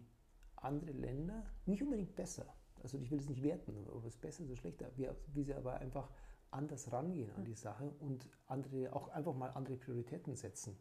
andere 0.55 0.91
Länder, 0.91 1.43
nicht 1.65 1.83
unbedingt 1.83 2.15
besser, 2.15 2.45
also 2.83 2.97
ich 2.97 3.11
will 3.11 3.19
es 3.19 3.27
nicht 3.27 3.43
werten, 3.43 3.85
ob 3.89 4.05
es 4.05 4.15
besser 4.15 4.45
oder 4.45 4.55
schlechter, 4.55 4.89
wie, 4.95 5.09
wie 5.33 5.43
sie 5.43 5.53
aber 5.53 5.73
einfach 5.79 6.09
anders 6.51 6.89
rangehen 6.93 7.31
an 7.31 7.43
die 7.43 7.55
Sache 7.55 7.91
und 7.99 8.29
andere, 8.47 8.93
auch 8.93 9.09
einfach 9.09 9.33
mal 9.33 9.49
andere 9.49 9.75
Prioritäten 9.75 10.37
setzen. 10.37 10.77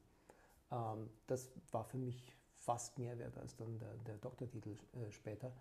Ähm, 0.70 1.10
das 1.26 1.50
war 1.72 1.84
für 1.84 1.98
mich 1.98 2.32
fast 2.64 2.98
mehr 2.98 3.18
wert 3.18 3.36
als 3.38 3.56
dann 3.56 3.78
der, 3.78 3.94
der 4.06 4.16
Doktortitel 4.18 4.70
äh, 4.70 5.10
später. 5.10 5.52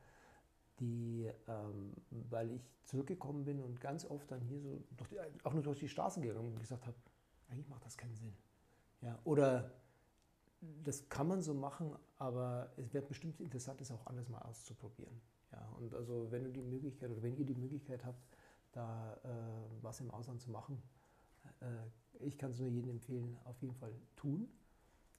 Die, 0.80 1.30
ähm, 1.48 1.94
weil 2.30 2.50
ich 2.52 2.68
zurückgekommen 2.84 3.46
bin 3.46 3.62
und 3.62 3.80
ganz 3.80 4.06
oft 4.06 4.32
dann 4.32 4.42
hier 4.42 4.60
so 4.60 4.84
die, 5.12 5.20
auch 5.44 5.54
nur 5.54 5.62
durch 5.62 5.80
die 5.80 5.88
Straßen 5.88 6.24
gegangen 6.24 6.48
und 6.48 6.60
gesagt 6.60 6.88
habe, 6.88 6.98
eigentlich 7.48 7.70
macht 7.70 7.86
das 7.86 7.96
keinen 7.96 8.16
Sinn. 8.16 8.34
Ja, 9.02 9.20
oder 9.24 9.72
das 10.84 11.10
kann 11.10 11.28
man 11.28 11.42
so 11.42 11.54
machen, 11.54 11.96
aber 12.18 12.72
es 12.78 12.94
wäre 12.94 13.06
bestimmt 13.06 13.40
interessant, 13.40 13.82
es 13.82 13.92
auch 13.92 14.08
anders 14.08 14.30
mal 14.30 14.40
auszuprobieren. 14.40 15.22
Ja, 15.52 15.68
und 15.80 15.94
also 15.94 16.32
wenn 16.32 16.44
du 16.46 16.52
die 16.52 16.64
Möglichkeit 16.64 17.12
oder 17.12 17.22
wenn 17.22 17.36
ihr 17.38 17.46
die 17.46 17.56
Möglichkeit 17.56 18.04
habt, 18.04 18.26
da 18.72 19.14
äh, 19.24 19.84
was 19.84 20.00
im 20.00 20.10
Ausland 20.10 20.42
zu 20.42 20.50
machen, 20.50 20.82
äh, 21.60 22.26
ich 22.26 22.38
kann 22.38 22.52
es 22.52 22.60
nur 22.60 22.70
jedem 22.70 22.90
empfehlen, 22.90 23.38
auf 23.44 23.62
jeden 23.62 23.76
Fall 23.76 23.94
tun. 24.16 24.48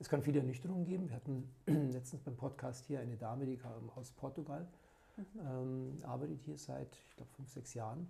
Es 0.05 0.11
kann 0.11 0.23
viele 0.23 0.41
Ernüchterungen 0.41 0.85
geben. 0.85 1.09
Wir 1.09 1.17
hatten 1.17 1.49
letztens 1.91 2.21
beim 2.21 2.37
Podcast 2.37 2.85
hier 2.85 3.01
eine 3.01 3.17
Dame, 3.17 3.47
die 3.47 3.57
kam 3.57 3.89
aus 3.95 4.13
Portugal, 4.13 4.69
mhm. 5.17 5.25
ähm, 5.41 5.99
arbeitet 6.03 6.43
hier 6.43 6.59
seit, 6.59 6.95
ich 7.09 7.17
glaube, 7.17 7.31
fünf, 7.33 7.49
sechs 7.49 7.73
Jahren 7.73 8.07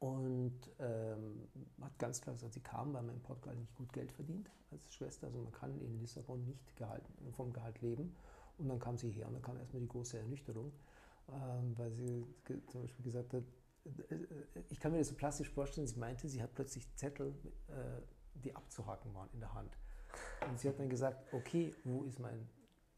und 0.00 0.52
ähm, 0.78 1.48
hat 1.80 1.98
ganz 1.98 2.20
klar 2.20 2.34
gesagt, 2.34 2.52
sie 2.52 2.60
kam, 2.60 2.92
weil 2.92 3.04
man 3.04 3.14
in 3.14 3.22
Portugal 3.22 3.56
nicht 3.56 3.74
gut 3.74 3.90
Geld 3.94 4.12
verdient 4.12 4.50
als 4.70 4.92
Schwester. 4.92 5.28
Also 5.28 5.38
man 5.38 5.50
kann 5.50 5.80
in 5.80 5.98
Lissabon 5.98 6.44
nicht 6.44 6.76
Gehalt, 6.76 7.04
vom 7.34 7.54
Gehalt 7.54 7.80
leben. 7.80 8.14
Und 8.58 8.68
dann 8.68 8.78
kam 8.78 8.98
sie 8.98 9.10
her 9.10 9.28
und 9.28 9.32
dann 9.32 9.42
kam 9.42 9.56
erstmal 9.56 9.80
die 9.80 9.88
große 9.88 10.18
Ernüchterung, 10.18 10.72
ähm, 11.32 11.72
weil 11.78 11.90
sie 11.90 12.22
zum 12.66 12.82
Beispiel 12.82 13.02
gesagt 13.02 13.32
hat, 13.32 13.44
äh, 14.10 14.16
ich 14.68 14.78
kann 14.78 14.92
mir 14.92 14.98
das 14.98 15.08
so 15.08 15.14
plastisch 15.14 15.48
vorstellen, 15.48 15.86
sie 15.86 15.98
meinte, 15.98 16.28
sie 16.28 16.42
hat 16.42 16.54
plötzlich 16.54 16.86
Zettel, 16.96 17.34
äh, 17.68 18.02
die 18.44 18.54
abzuhaken 18.54 19.14
waren 19.14 19.30
in 19.32 19.40
der 19.40 19.54
Hand. 19.54 19.70
Und 20.48 20.58
sie 20.58 20.68
hat 20.68 20.78
dann 20.78 20.88
gesagt, 20.88 21.32
okay, 21.32 21.74
wo 21.84 22.04
ist 22.04 22.18
mein 22.18 22.48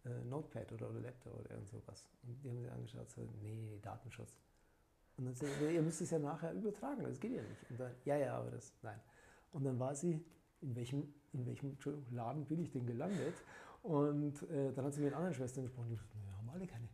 äh, 0.04 0.25
Notepad 0.25 0.72
oder, 0.72 0.90
oder 0.90 1.00
Laptop 1.00 1.38
oder 1.38 1.50
irgend 1.50 1.68
sowas? 1.68 2.04
Und 2.22 2.42
die 2.42 2.48
haben 2.48 2.60
sie 2.60 2.68
angeschaut, 2.68 3.10
so, 3.10 3.28
nee, 3.42 3.78
Datenschutz. 3.82 4.37
Und 5.16 5.26
dann 5.26 5.34
sagt 5.34 5.52
sie, 5.58 5.75
ihr 5.75 5.82
müsst 5.82 6.00
es 6.00 6.10
ja 6.10 6.18
nachher 6.18 6.52
übertragen, 6.52 7.02
das 7.02 7.18
geht 7.18 7.32
ja 7.32 7.42
nicht. 7.42 7.70
Und 7.70 7.80
dann, 7.80 7.92
ja, 8.04 8.16
ja, 8.16 8.38
aber 8.38 8.50
das, 8.50 8.72
nein. 8.82 9.00
Und 9.52 9.64
dann 9.64 9.78
war 9.78 9.94
sie, 9.94 10.25
in 10.60 10.76
welchem, 10.76 11.12
in 11.32 11.46
welchem 11.46 11.76
Laden 12.10 12.44
bin 12.44 12.60
ich 12.60 12.70
denn 12.70 12.87
gelandet? 12.87 13.34
Und 13.82 14.42
äh, 14.50 14.72
dann 14.72 14.84
hat 14.84 14.94
sie 14.94 15.00
mit 15.00 15.14
anderen 15.14 15.34
Schwestern 15.34 15.64
gesprochen, 15.64 15.88
die 15.90 15.96
wir 15.96 16.37
haben 16.37 16.50
alle 16.50 16.66
keine. 16.66 16.88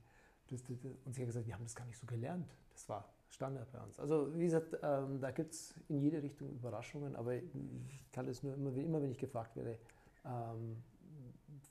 Das, 0.49 0.63
das, 0.63 0.77
und 1.05 1.15
sie 1.15 1.23
hat 1.23 1.27
gesagt, 1.27 1.47
wir 1.47 1.55
haben 1.55 1.65
das 1.65 1.75
gar 1.75 1.87
nicht 1.87 1.99
so 1.99 2.07
gelernt. 2.07 2.55
Das 2.73 2.89
war 2.89 3.09
Standard 3.31 3.71
bei 3.73 3.81
uns. 3.81 3.99
Also 3.99 4.33
wie 4.35 4.45
gesagt, 4.45 4.77
ähm, 4.83 5.21
da 5.21 5.31
gibt 5.31 5.53
es 5.55 5.75
in 5.89 6.01
jede 6.01 6.23
Richtung 6.23 6.51
Überraschungen, 6.51 7.17
aber 7.17 7.35
ich 7.35 8.11
kann 8.13 8.29
es 8.29 8.43
nur 8.43 8.55
immer, 8.55 8.75
immer 8.77 9.03
wenn 9.03 9.11
ich 9.11 9.19
gefragt 9.19 9.57
werde, 9.57 9.79
ähm, 10.25 10.83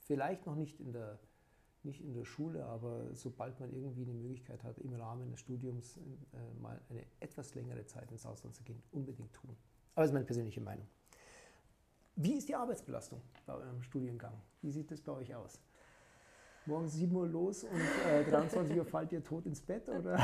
vielleicht 0.06 0.46
noch 0.46 0.56
nicht 0.56 0.80
in 0.80 0.92
der 0.92 1.20
nicht 1.86 2.02
in 2.02 2.14
der 2.14 2.24
Schule, 2.24 2.66
aber 2.66 3.14
sobald 3.14 3.60
man 3.60 3.74
irgendwie 3.74 4.04
eine 4.04 4.14
Möglichkeit 4.14 4.64
hat, 4.64 4.78
im 4.80 4.94
Rahmen 4.94 5.30
des 5.32 5.42
Studiums 5.42 5.98
äh, 5.98 6.62
mal 6.62 6.80
eine 6.90 7.04
etwas 7.20 7.54
längere 7.56 7.86
Zeit 7.86 8.10
ins 8.12 8.26
Ausland 8.26 8.56
zu 8.56 8.64
gehen, 8.64 8.82
unbedingt 8.92 9.34
tun. 9.34 9.56
Aber 9.94 10.04
das 10.04 10.10
ist 10.10 10.14
meine 10.14 10.26
persönliche 10.26 10.62
Meinung. 10.62 10.88
Wie 12.16 12.34
ist 12.34 12.48
die 12.48 12.56
Arbeitsbelastung 12.56 13.22
bei 13.46 13.54
eurem 13.54 13.82
Studiengang? 13.82 14.34
Wie 14.62 14.72
sieht 14.72 14.92
das 14.92 15.02
bei 15.02 15.12
euch 15.12 15.36
aus? 15.36 15.60
Morgens 16.66 16.94
7 16.94 17.14
Uhr 17.14 17.28
los 17.28 17.64
und 17.66 17.82
äh, 18.08 18.24
23 18.24 18.78
Uhr 18.78 18.86
fallt 18.86 19.12
ihr 19.12 19.24
tot 19.24 19.46
ins 19.46 19.62
Bett? 19.62 19.90
Oder? 19.90 20.18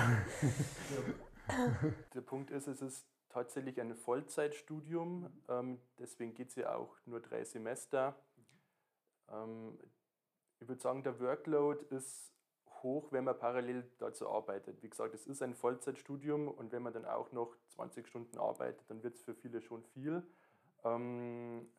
Der 2.14 2.22
Punkt 2.22 2.52
ist, 2.52 2.68
es 2.68 2.82
ist 2.82 3.06
tatsächlich 3.30 3.80
ein 3.80 3.96
Vollzeitstudium, 3.96 5.30
ähm, 5.48 5.80
deswegen 5.98 6.34
geht 6.34 6.50
es 6.50 6.56
ja 6.56 6.76
auch 6.76 6.96
nur 7.06 7.20
drei 7.20 7.44
Semester. 7.44 8.16
Ähm, 9.30 9.78
ich 10.60 10.68
würde 10.68 10.82
sagen, 10.82 11.04
der 11.04 11.20
Workload 11.20 11.86
ist 11.96 12.34
hoch, 12.84 13.12
wenn 13.12 13.24
man 13.24 13.38
parallel 13.38 13.90
dazu 13.98 14.30
arbeitet. 14.30 14.82
Wie 14.82 14.90
gesagt, 14.90 15.14
es 15.14 15.28
ist 15.28 15.42
ein 15.42 15.54
Vollzeitstudium 15.54 16.48
und 16.48 16.72
wenn 16.72 16.82
man 16.82 16.94
dann 16.94 17.06
auch 17.06 17.32
noch 17.32 17.56
20 17.70 18.08
Stunden 18.08 18.38
arbeitet, 18.38 18.90
dann 18.90 19.04
wird 19.04 19.16
es 19.16 19.24
für 19.24 19.36
viele 19.36 19.62
schon 19.62 19.84
viel. 19.84 20.24
Ähm, 20.84 21.70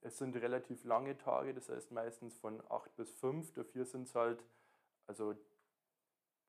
es 0.00 0.18
sind 0.18 0.36
relativ 0.36 0.84
lange 0.84 1.18
Tage, 1.18 1.54
das 1.54 1.68
heißt 1.68 1.90
meistens 1.90 2.38
von 2.38 2.62
8 2.70 2.94
bis 2.96 3.12
5. 3.14 3.52
Dafür 3.52 3.84
sind 3.84 4.06
es 4.06 4.14
halt, 4.14 4.44
also 5.06 5.34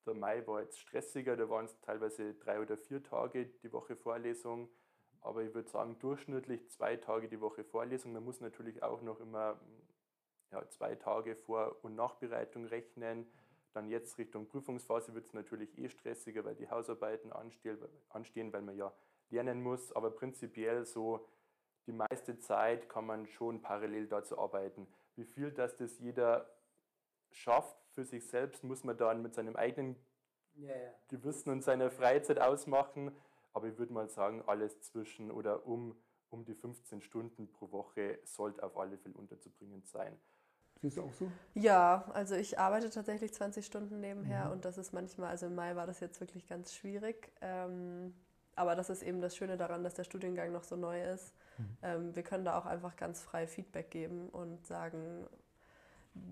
der 0.10 0.20
Mai 0.20 0.46
war 0.48 0.62
jetzt 0.62 0.80
stressiger, 0.80 1.38
da 1.38 1.50
waren 1.50 1.66
es 1.66 1.80
teilweise 1.82 2.34
drei 2.34 2.60
oder 2.60 2.78
vier 2.78 3.04
Tage 3.04 3.46
die 3.46 3.72
Woche 3.72 3.96
Vorlesung. 3.96 4.70
Aber 5.22 5.44
ich 5.44 5.54
würde 5.54 5.70
sagen, 5.70 6.00
durchschnittlich 6.00 6.70
zwei 6.70 6.96
Tage 6.96 7.28
die 7.28 7.42
Woche 7.42 7.64
Vorlesung. 7.64 8.14
Man 8.14 8.24
muss 8.24 8.40
natürlich 8.42 8.82
auch 8.82 9.02
noch 9.02 9.20
immer 9.20 9.60
ja, 10.52 10.68
zwei 10.70 10.96
Tage 10.96 11.36
Vor- 11.36 11.78
und 11.84 11.96
Nachbereitung 11.96 12.66
rechnen. 12.66 13.28
Dann 13.74 13.88
jetzt 13.88 14.18
Richtung 14.18 14.48
Prüfungsphase 14.48 15.14
wird 15.14 15.28
es 15.28 15.34
natürlich 15.34 15.78
eh 15.78 15.90
stressiger, 15.90 16.44
weil 16.44 16.56
die 16.56 16.70
Hausarbeiten 16.70 17.32
anstehen, 17.32 18.52
weil 18.52 18.62
man 18.62 18.76
ja 18.76 18.92
lernen 19.30 19.62
muss. 19.62 19.92
Aber 19.92 20.10
prinzipiell 20.10 20.86
so 20.86 21.28
die 21.86 21.94
meiste 21.94 22.40
Zeit 22.40 22.90
kann 22.90 23.06
man 23.06 23.28
schon 23.28 23.62
parallel 23.62 24.08
dazu 24.08 24.40
arbeiten. 24.40 24.88
Wie 25.16 25.26
viel 25.26 25.52
das 25.52 25.76
das 25.76 26.00
jeder 26.00 26.50
schafft 27.30 27.79
für 28.00 28.06
sich 28.06 28.26
selbst, 28.28 28.64
muss 28.64 28.86
man 28.86 28.96
dann 28.96 29.22
mit 29.22 29.34
seinem 29.34 29.58
eigenen 29.58 29.98
ja, 30.56 30.70
ja. 30.70 30.92
Gewissen 31.10 31.50
und 31.50 31.64
seiner 31.64 31.92
Freizeit 31.92 32.40
ausmachen. 32.40 33.12
Aber 33.54 33.68
ich 33.68 33.78
würde 33.78 33.92
mal 33.92 34.08
sagen, 34.08 34.42
alles 34.48 34.80
zwischen 34.80 35.32
oder 35.32 35.66
um, 35.66 35.98
um 36.30 36.46
die 36.46 36.54
15 36.54 37.02
Stunden 37.02 37.52
pro 37.52 37.72
Woche 37.74 38.20
sollte 38.24 38.64
auf 38.64 38.78
alle 38.78 38.98
Fälle 38.98 39.16
unterzubringen 39.16 39.84
sein. 39.84 40.18
Siehst 40.82 40.96
du 40.96 41.04
auch 41.04 41.12
so? 41.12 41.30
Ja, 41.56 42.10
also 42.14 42.36
ich 42.36 42.58
arbeite 42.58 42.90
tatsächlich 42.90 43.34
20 43.34 43.66
Stunden 43.66 44.00
nebenher 44.00 44.46
mhm. 44.46 44.52
und 44.52 44.66
das 44.66 44.78
ist 44.78 44.94
manchmal, 44.94 45.32
also 45.32 45.48
im 45.48 45.56
Mai 45.56 45.76
war 45.76 45.86
das 45.86 46.00
jetzt 46.00 46.22
wirklich 46.22 46.48
ganz 46.48 46.74
schwierig. 46.74 47.34
Ähm, 47.42 48.14
aber 48.56 48.78
das 48.78 48.90
ist 48.90 49.04
eben 49.04 49.20
das 49.20 49.36
Schöne 49.36 49.58
daran, 49.58 49.84
dass 49.84 49.96
der 49.96 50.06
Studiengang 50.06 50.54
noch 50.54 50.64
so 50.64 50.78
neu 50.78 51.04
ist. 51.04 51.34
Mhm. 51.58 51.78
Ähm, 51.82 52.16
wir 52.16 52.24
können 52.24 52.46
da 52.46 52.58
auch 52.58 52.66
einfach 52.66 52.96
ganz 52.96 53.22
frei 53.22 53.46
Feedback 53.46 53.92
geben 53.92 54.30
und 54.30 54.66
sagen, 54.66 55.28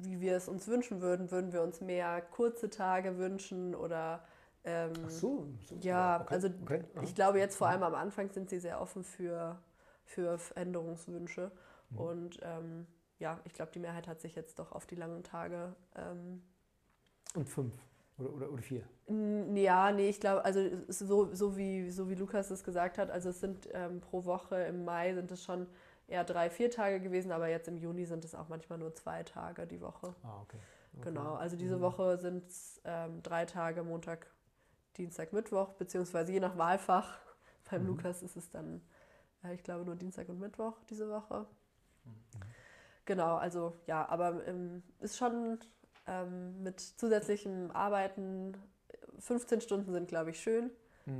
wie 0.01 0.19
wir 0.21 0.35
es 0.35 0.47
uns 0.47 0.67
wünschen 0.67 1.01
würden. 1.01 1.31
Würden 1.31 1.53
wir 1.53 1.61
uns 1.61 1.81
mehr 1.81 2.21
kurze 2.21 2.69
Tage 2.69 3.17
wünschen 3.17 3.75
oder 3.75 4.23
ähm, 4.63 4.91
Ach 5.05 5.09
so, 5.09 5.47
so 5.65 5.75
ja, 5.81 6.21
okay. 6.21 6.33
also 6.33 6.49
okay. 6.63 6.83
ich 7.01 7.15
glaube 7.15 7.39
jetzt 7.39 7.55
vor 7.55 7.67
allem 7.67 7.83
am 7.83 7.95
Anfang 7.95 8.29
sind 8.31 8.49
sie 8.49 8.59
sehr 8.59 8.81
offen 8.81 9.03
für, 9.03 9.57
für 10.03 10.37
Änderungswünsche 10.55 11.51
mhm. 11.89 11.97
und 11.97 12.39
ähm, 12.41 12.87
ja, 13.19 13.39
ich 13.45 13.53
glaube, 13.53 13.71
die 13.71 13.79
Mehrheit 13.79 14.07
hat 14.07 14.21
sich 14.21 14.35
jetzt 14.35 14.59
doch 14.59 14.73
auf 14.73 14.85
die 14.85 14.95
langen 14.95 15.23
Tage. 15.23 15.75
Ähm, 15.95 16.43
und 17.33 17.49
fünf 17.49 17.73
oder, 18.17 18.33
oder, 18.33 18.51
oder 18.51 18.61
vier? 18.61 18.83
Ja, 19.53 19.91
nee, 19.91 20.09
ich 20.09 20.19
glaube, 20.19 20.43
also 20.43 20.59
so, 20.87 21.33
so, 21.33 21.57
wie, 21.57 21.89
so 21.89 22.09
wie 22.09 22.15
Lukas 22.15 22.51
es 22.51 22.63
gesagt 22.63 22.97
hat, 22.97 23.09
also 23.09 23.29
es 23.29 23.39
sind 23.39 23.69
ähm, 23.73 24.01
pro 24.01 24.25
Woche 24.25 24.55
im 24.63 24.85
Mai 24.85 25.13
sind 25.13 25.31
es 25.31 25.43
schon 25.43 25.67
eher 26.07 26.23
drei, 26.23 26.49
vier 26.49 26.71
Tage 26.71 26.99
gewesen, 26.99 27.31
aber 27.31 27.47
jetzt 27.49 27.67
im 27.67 27.77
Juni 27.77 28.05
sind 28.05 28.23
es 28.25 28.33
auch 28.33 28.47
manchmal 28.47 28.79
nur 28.79 28.93
zwei 28.95 29.23
Tage 29.23 29.67
die 29.67 29.81
Woche. 29.81 30.15
Ah, 30.23 30.41
okay. 30.41 30.57
okay. 30.93 31.01
Genau, 31.03 31.35
also 31.35 31.57
diese 31.57 31.77
mhm. 31.77 31.81
Woche 31.81 32.17
sind 32.17 32.47
es 32.47 32.81
ähm, 32.85 33.21
drei 33.23 33.45
Tage, 33.45 33.83
Montag, 33.83 34.27
Dienstag, 34.95 35.33
Mittwoch, 35.33 35.73
beziehungsweise 35.73 36.31
je 36.31 36.39
nach 36.39 36.57
Wahlfach. 36.57 37.19
Beim 37.69 37.81
mhm. 37.83 37.89
Lukas 37.89 38.23
ist 38.23 38.37
es 38.37 38.49
dann, 38.49 38.81
äh, 39.43 39.53
ich 39.53 39.63
glaube, 39.63 39.85
nur 39.85 39.95
Dienstag 39.95 40.29
und 40.29 40.39
Mittwoch 40.39 40.77
diese 40.89 41.09
Woche. 41.09 41.45
Mhm. 42.05 42.11
Genau, 43.05 43.35
also 43.35 43.73
ja, 43.85 44.07
aber 44.07 44.45
ähm, 44.47 44.83
ist 44.99 45.17
schon 45.17 45.59
ähm, 46.07 46.63
mit 46.63 46.79
zusätzlichem 46.79 47.71
Arbeiten, 47.71 48.57
15 49.19 49.61
Stunden 49.61 49.91
sind, 49.91 50.07
glaube 50.07 50.31
ich, 50.31 50.39
schön. 50.39 50.71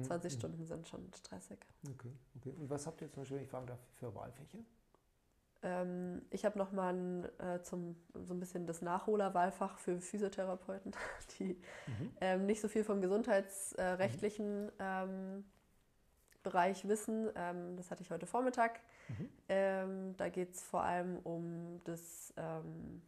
20 0.04 0.34
mhm. 0.34 0.38
Stunden 0.38 0.66
sind 0.66 0.88
schon 0.88 1.10
stressig. 1.14 1.60
Okay, 1.90 2.12
okay. 2.36 2.54
Und 2.60 2.70
was 2.70 2.86
habt 2.86 3.02
ihr 3.02 3.10
zum 3.10 3.22
Beispiel, 3.22 3.38
wenn 3.38 3.44
ich 3.46 3.50
fragen 3.50 3.68
darf, 3.68 3.80
für 3.96 4.14
Wahlfächer? 4.14 4.60
Ähm, 5.64 6.22
ich 6.30 6.46
habe 6.46 6.58
nochmal 6.58 7.32
äh, 7.40 7.60
so 7.64 7.76
ein 7.76 8.40
bisschen 8.40 8.68
das 8.68 8.82
Nachholerwahlfach 8.82 9.78
für 9.80 10.00
Physiotherapeuten, 10.00 10.94
die 11.40 11.54
mhm. 11.88 12.12
ähm, 12.22 12.46
nicht 12.46 12.62
so 12.62 12.68
viel 12.68 12.84
vom 12.84 13.02
gesundheitsrechtlichen 13.02 14.72
ähm, 14.80 15.46
Bereich 16.44 16.88
wissen. 16.88 17.30
Ähm, 17.36 17.76
das 17.76 17.92
hatte 17.92 18.04
ich 18.04 18.12
heute 18.12 18.28
Vormittag. 18.28 18.80
Mhm. 19.10 19.30
Ähm, 19.50 20.18
da 20.18 20.30
geht 20.30 20.54
es 20.54 20.64
vor 20.64 20.84
allem 20.84 21.18
um 21.20 21.82
das, 21.86 22.34
ähm, 22.38 23.02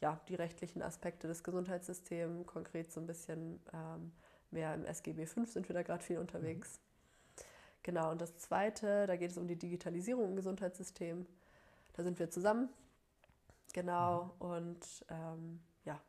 ja, 0.00 0.20
die 0.28 0.34
rechtlichen 0.34 0.82
Aspekte 0.82 1.28
des 1.28 1.44
Gesundheitssystems, 1.44 2.46
konkret 2.46 2.92
so 2.92 3.00
ein 3.00 3.06
bisschen 3.06 3.60
mehr 4.50 4.74
im 4.74 4.84
SGB 4.84 5.26
V 5.26 5.44
sind 5.44 5.68
wir 5.68 5.74
da 5.74 5.82
gerade 5.82 6.02
viel 6.02 6.18
unterwegs. 6.18 6.78
Mhm. 6.78 6.84
Genau, 7.84 8.10
und 8.10 8.20
das 8.20 8.38
Zweite, 8.38 9.06
da 9.06 9.16
geht 9.16 9.30
es 9.30 9.36
um 9.36 9.46
die 9.46 9.56
Digitalisierung 9.56 10.30
im 10.30 10.36
Gesundheitssystem. 10.36 11.26
Da 11.94 12.02
sind 12.02 12.18
wir 12.18 12.30
zusammen. 12.30 12.68
Genau, 13.72 14.24
mhm. 14.24 14.30
und 14.38 15.06
ähm, 15.08 15.60
ja, 15.84 16.00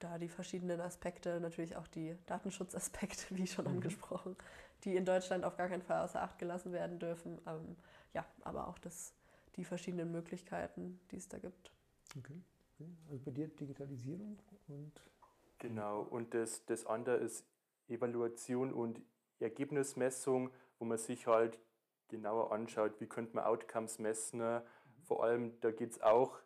da 0.00 0.18
die 0.18 0.28
verschiedenen 0.28 0.80
Aspekte, 0.80 1.40
natürlich 1.40 1.76
auch 1.76 1.86
die 1.86 2.16
Datenschutzaspekte, 2.26 3.24
wie 3.36 3.46
schon 3.46 3.64
mhm. 3.64 3.72
angesprochen, 3.72 4.36
die 4.84 4.96
in 4.96 5.04
Deutschland 5.04 5.44
auf 5.44 5.56
gar 5.56 5.68
keinen 5.68 5.82
Fall 5.82 6.04
außer 6.04 6.22
Acht 6.22 6.38
gelassen 6.38 6.72
werden 6.72 6.98
dürfen. 6.98 7.40
Ähm, 7.46 7.76
ja, 8.12 8.26
aber 8.42 8.68
auch 8.68 8.78
das, 8.78 9.14
die 9.56 9.64
verschiedenen 9.64 10.12
Möglichkeiten, 10.12 11.00
die 11.10 11.16
es 11.16 11.28
da 11.28 11.38
gibt. 11.38 11.72
Okay. 12.18 12.40
okay. 12.74 12.90
Also 13.10 13.24
bei 13.24 13.30
dir 13.30 13.48
Digitalisierung 13.48 14.38
und. 14.68 14.92
Genau, 15.60 16.02
und 16.02 16.34
das, 16.34 16.64
das 16.66 16.86
andere 16.86 17.16
ist 17.16 17.44
Evaluation 17.88 18.72
und 18.72 19.00
Ergebnismessung, 19.40 20.50
wo 20.78 20.84
man 20.84 20.98
sich 20.98 21.26
halt 21.26 21.58
genauer 22.08 22.52
anschaut, 22.52 23.00
wie 23.00 23.06
könnte 23.06 23.34
man 23.34 23.44
Outcomes 23.44 23.98
messen. 23.98 24.40
Vor 25.08 25.24
allem, 25.24 25.58
da 25.62 25.72
geht 25.72 25.92
es 25.92 26.02
auch 26.02 26.38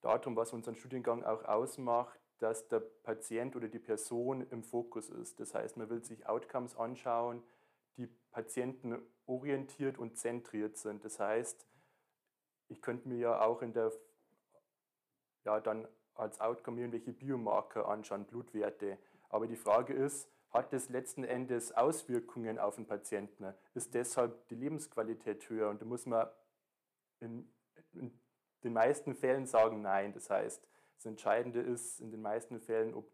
darum, 0.00 0.34
was 0.34 0.52
unseren 0.52 0.74
Studiengang 0.74 1.22
auch 1.22 1.44
ausmacht, 1.44 2.20
dass 2.38 2.68
der 2.68 2.80
Patient 2.80 3.54
oder 3.54 3.68
die 3.68 3.78
Person 3.78 4.46
im 4.50 4.64
Fokus 4.64 5.08
ist. 5.08 5.38
Das 5.38 5.54
heißt, 5.54 5.76
man 5.76 5.88
will 5.88 6.02
sich 6.04 6.28
Outcomes 6.28 6.76
anschauen, 6.76 7.44
die 7.96 8.08
Patienten 8.32 9.00
orientiert 9.26 9.98
und 9.98 10.18
zentriert 10.18 10.76
sind. 10.76 11.04
Das 11.04 11.20
heißt, 11.20 11.64
ich 12.68 12.82
könnte 12.82 13.08
mir 13.08 13.18
ja 13.18 13.40
auch 13.40 13.62
in 13.62 13.72
der, 13.72 13.92
ja, 15.44 15.60
dann 15.60 15.86
als 16.14 16.40
Outcome 16.40 16.80
irgendwelche 16.80 17.12
Biomarker 17.12 17.88
anschauen, 17.88 18.24
Blutwerte. 18.24 18.98
Aber 19.28 19.46
die 19.46 19.56
Frage 19.56 19.92
ist, 19.92 20.28
hat 20.50 20.72
das 20.72 20.88
letzten 20.88 21.22
Endes 21.22 21.70
Auswirkungen 21.72 22.58
auf 22.58 22.74
den 22.74 22.86
Patienten? 22.86 23.54
Ist 23.74 23.94
deshalb 23.94 24.48
die 24.48 24.56
Lebensqualität 24.56 25.48
höher? 25.48 25.70
Und 25.70 25.80
da 25.80 25.86
muss 25.86 26.06
man 26.06 26.28
in, 27.20 27.48
in 27.92 28.18
den 28.64 28.72
meisten 28.72 29.14
Fällen 29.14 29.46
sagen, 29.46 29.82
nein. 29.82 30.12
Das 30.12 30.30
heißt, 30.30 30.66
das 30.96 31.06
Entscheidende 31.06 31.60
ist 31.60 32.00
in 32.00 32.10
den 32.10 32.22
meisten 32.22 32.60
Fällen, 32.60 32.94
ob 32.94 33.10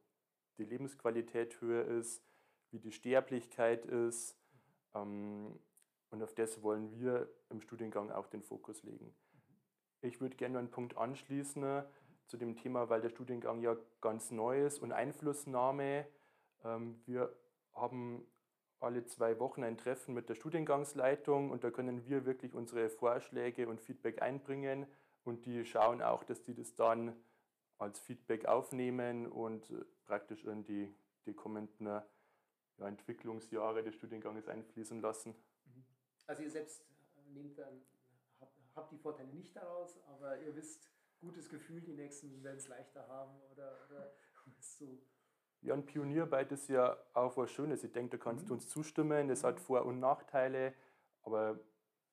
die 0.59 0.64
Lebensqualität 0.64 1.61
höher 1.61 1.85
ist, 1.87 2.23
wie 2.71 2.78
die 2.78 2.93
Sterblichkeit 2.93 3.85
ist. 3.85 4.37
Ähm, 4.95 5.59
und 6.11 6.23
auf 6.23 6.35
das 6.35 6.62
wollen 6.62 6.93
wir 6.93 7.28
im 7.50 7.61
Studiengang 7.61 8.11
auch 8.11 8.28
den 8.28 8.43
Fokus 8.43 8.83
legen. 8.85 9.14
Ich 10.00 10.21
würde 10.21 10.37
gerne 10.37 10.54
noch 10.54 10.61
einen 10.61 10.71
Punkt 10.71 10.97
anschließen 10.97 11.85
zu 12.26 12.37
dem 12.37 12.57
Thema, 12.57 12.88
weil 12.88 13.00
der 13.00 13.11
Studiengang 13.11 13.61
ja 13.61 13.76
ganz 14.00 14.31
neu 14.31 14.64
ist 14.64 14.78
und 14.78 14.93
Einflussnahme. 14.93 16.07
Ähm, 16.64 17.02
wir 17.07 17.35
haben 17.73 18.26
alle 18.81 19.04
zwei 19.07 19.38
Wochen 19.38 19.64
ein 19.64 19.78
Treffen 19.78 20.14
mit 20.14 20.28
der 20.28 20.35
Studiengangsleitung 20.35 21.50
und 21.50 21.64
da 21.64 21.71
können 21.71 22.07
wir 22.07 22.26
wirklich 22.26 22.54
unsere 22.54 22.90
Vorschläge 22.90 23.69
und 23.69 23.81
Feedback 23.81 24.21
einbringen 24.23 24.87
und 25.25 25.47
die 25.47 25.64
schauen 25.64 26.02
auch, 26.02 26.25
dass 26.25 26.43
die 26.43 26.54
das 26.54 26.75
dann 26.75 27.16
als 27.78 27.99
Feedback 28.00 28.47
aufnehmen 28.47 29.26
und 29.26 29.71
äh, 29.71 29.85
praktisch 30.07 30.45
in 30.45 30.64
die, 30.64 30.95
die 31.26 31.35
kommenden 31.35 31.87
ja, 31.87 32.07
Entwicklungsjahre 32.78 33.83
des 33.83 33.95
Studienganges 33.95 34.49
einfließen 34.49 35.00
lassen. 35.00 35.35
Mhm. 35.64 35.85
Also 36.26 36.43
ihr 36.43 36.50
selbst 36.50 36.83
äh, 36.83 37.33
nehmt 37.33 37.59
dann, 37.59 37.81
habt, 38.40 38.59
habt 38.75 38.93
die 38.93 38.99
Vorteile 38.99 39.33
nicht 39.33 39.57
daraus, 39.57 39.99
aber 40.07 40.38
ihr 40.40 40.54
wisst, 40.54 40.90
gutes 41.21 41.49
Gefühl, 41.49 41.81
die 41.81 41.95
Nächsten 41.95 42.43
werden 42.43 42.59
es 42.59 42.69
leichter 42.69 43.09
haben 43.09 43.40
oder, 43.50 43.78
oder 43.88 44.14
so. 44.61 44.99
Ja, 45.64 45.73
ein 45.73 45.87
Pionierarbeit 45.87 46.52
ist 46.52 46.68
ja 46.68 46.97
auch 47.14 47.37
was 47.38 47.50
Schönes. 47.50 47.83
Ich 47.85 47.92
denke, 47.92 48.18
da 48.18 48.23
kannst 48.23 48.44
mhm. 48.44 48.49
du 48.49 48.54
uns 48.54 48.68
zustimmen. 48.68 49.30
Es 49.30 49.44
hat 49.44 49.59
Vor- 49.59 49.87
und 49.87 49.99
Nachteile, 49.99 50.75
aber 51.23 51.59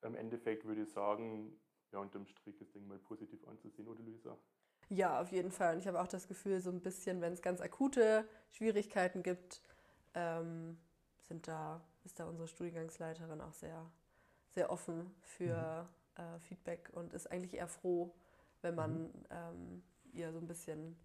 im 0.03 0.15
Endeffekt 0.15 0.65
würde 0.65 0.83
ich 0.83 0.91
sagen, 0.91 1.59
ja, 1.91 1.99
unterm 1.99 2.25
Strich 2.25 2.61
ist 2.61 2.73
Ding 2.73 2.87
mal 2.87 2.97
positiv 2.97 3.45
anzusehen, 3.47 3.87
oder 3.89 4.01
Luisa? 4.03 4.37
Ja, 4.87 5.21
auf 5.21 5.31
jeden 5.33 5.51
Fall. 5.51 5.73
Und 5.73 5.79
ich 5.79 5.87
habe 5.87 6.01
auch 6.01 6.07
das 6.07 6.29
Gefühl, 6.29 6.61
so 6.61 6.69
ein 6.69 6.81
bisschen, 6.81 7.19
wenn 7.19 7.33
es 7.33 7.41
ganz 7.41 7.59
akute 7.59 8.25
Schwierigkeiten 8.51 9.21
gibt, 9.21 9.61
ähm, 10.13 10.77
sind 11.27 11.47
da, 11.47 11.81
ist 12.05 12.19
da 12.19 12.25
unsere 12.25 12.47
Studiengangsleiterin 12.47 13.41
auch 13.41 13.53
sehr, 13.53 13.85
sehr 14.49 14.71
offen 14.71 15.13
für 15.21 15.89
mhm. 16.17 16.23
äh, 16.23 16.39
Feedback 16.39 16.89
und 16.93 17.13
ist 17.13 17.29
eigentlich 17.29 17.55
eher 17.55 17.67
froh, 17.67 18.13
wenn 18.61 18.75
man 18.75 19.03
mhm. 19.03 19.11
ähm, 19.29 19.83
ihr 20.13 20.31
so 20.31 20.39
ein 20.39 20.47
bisschen 20.47 20.97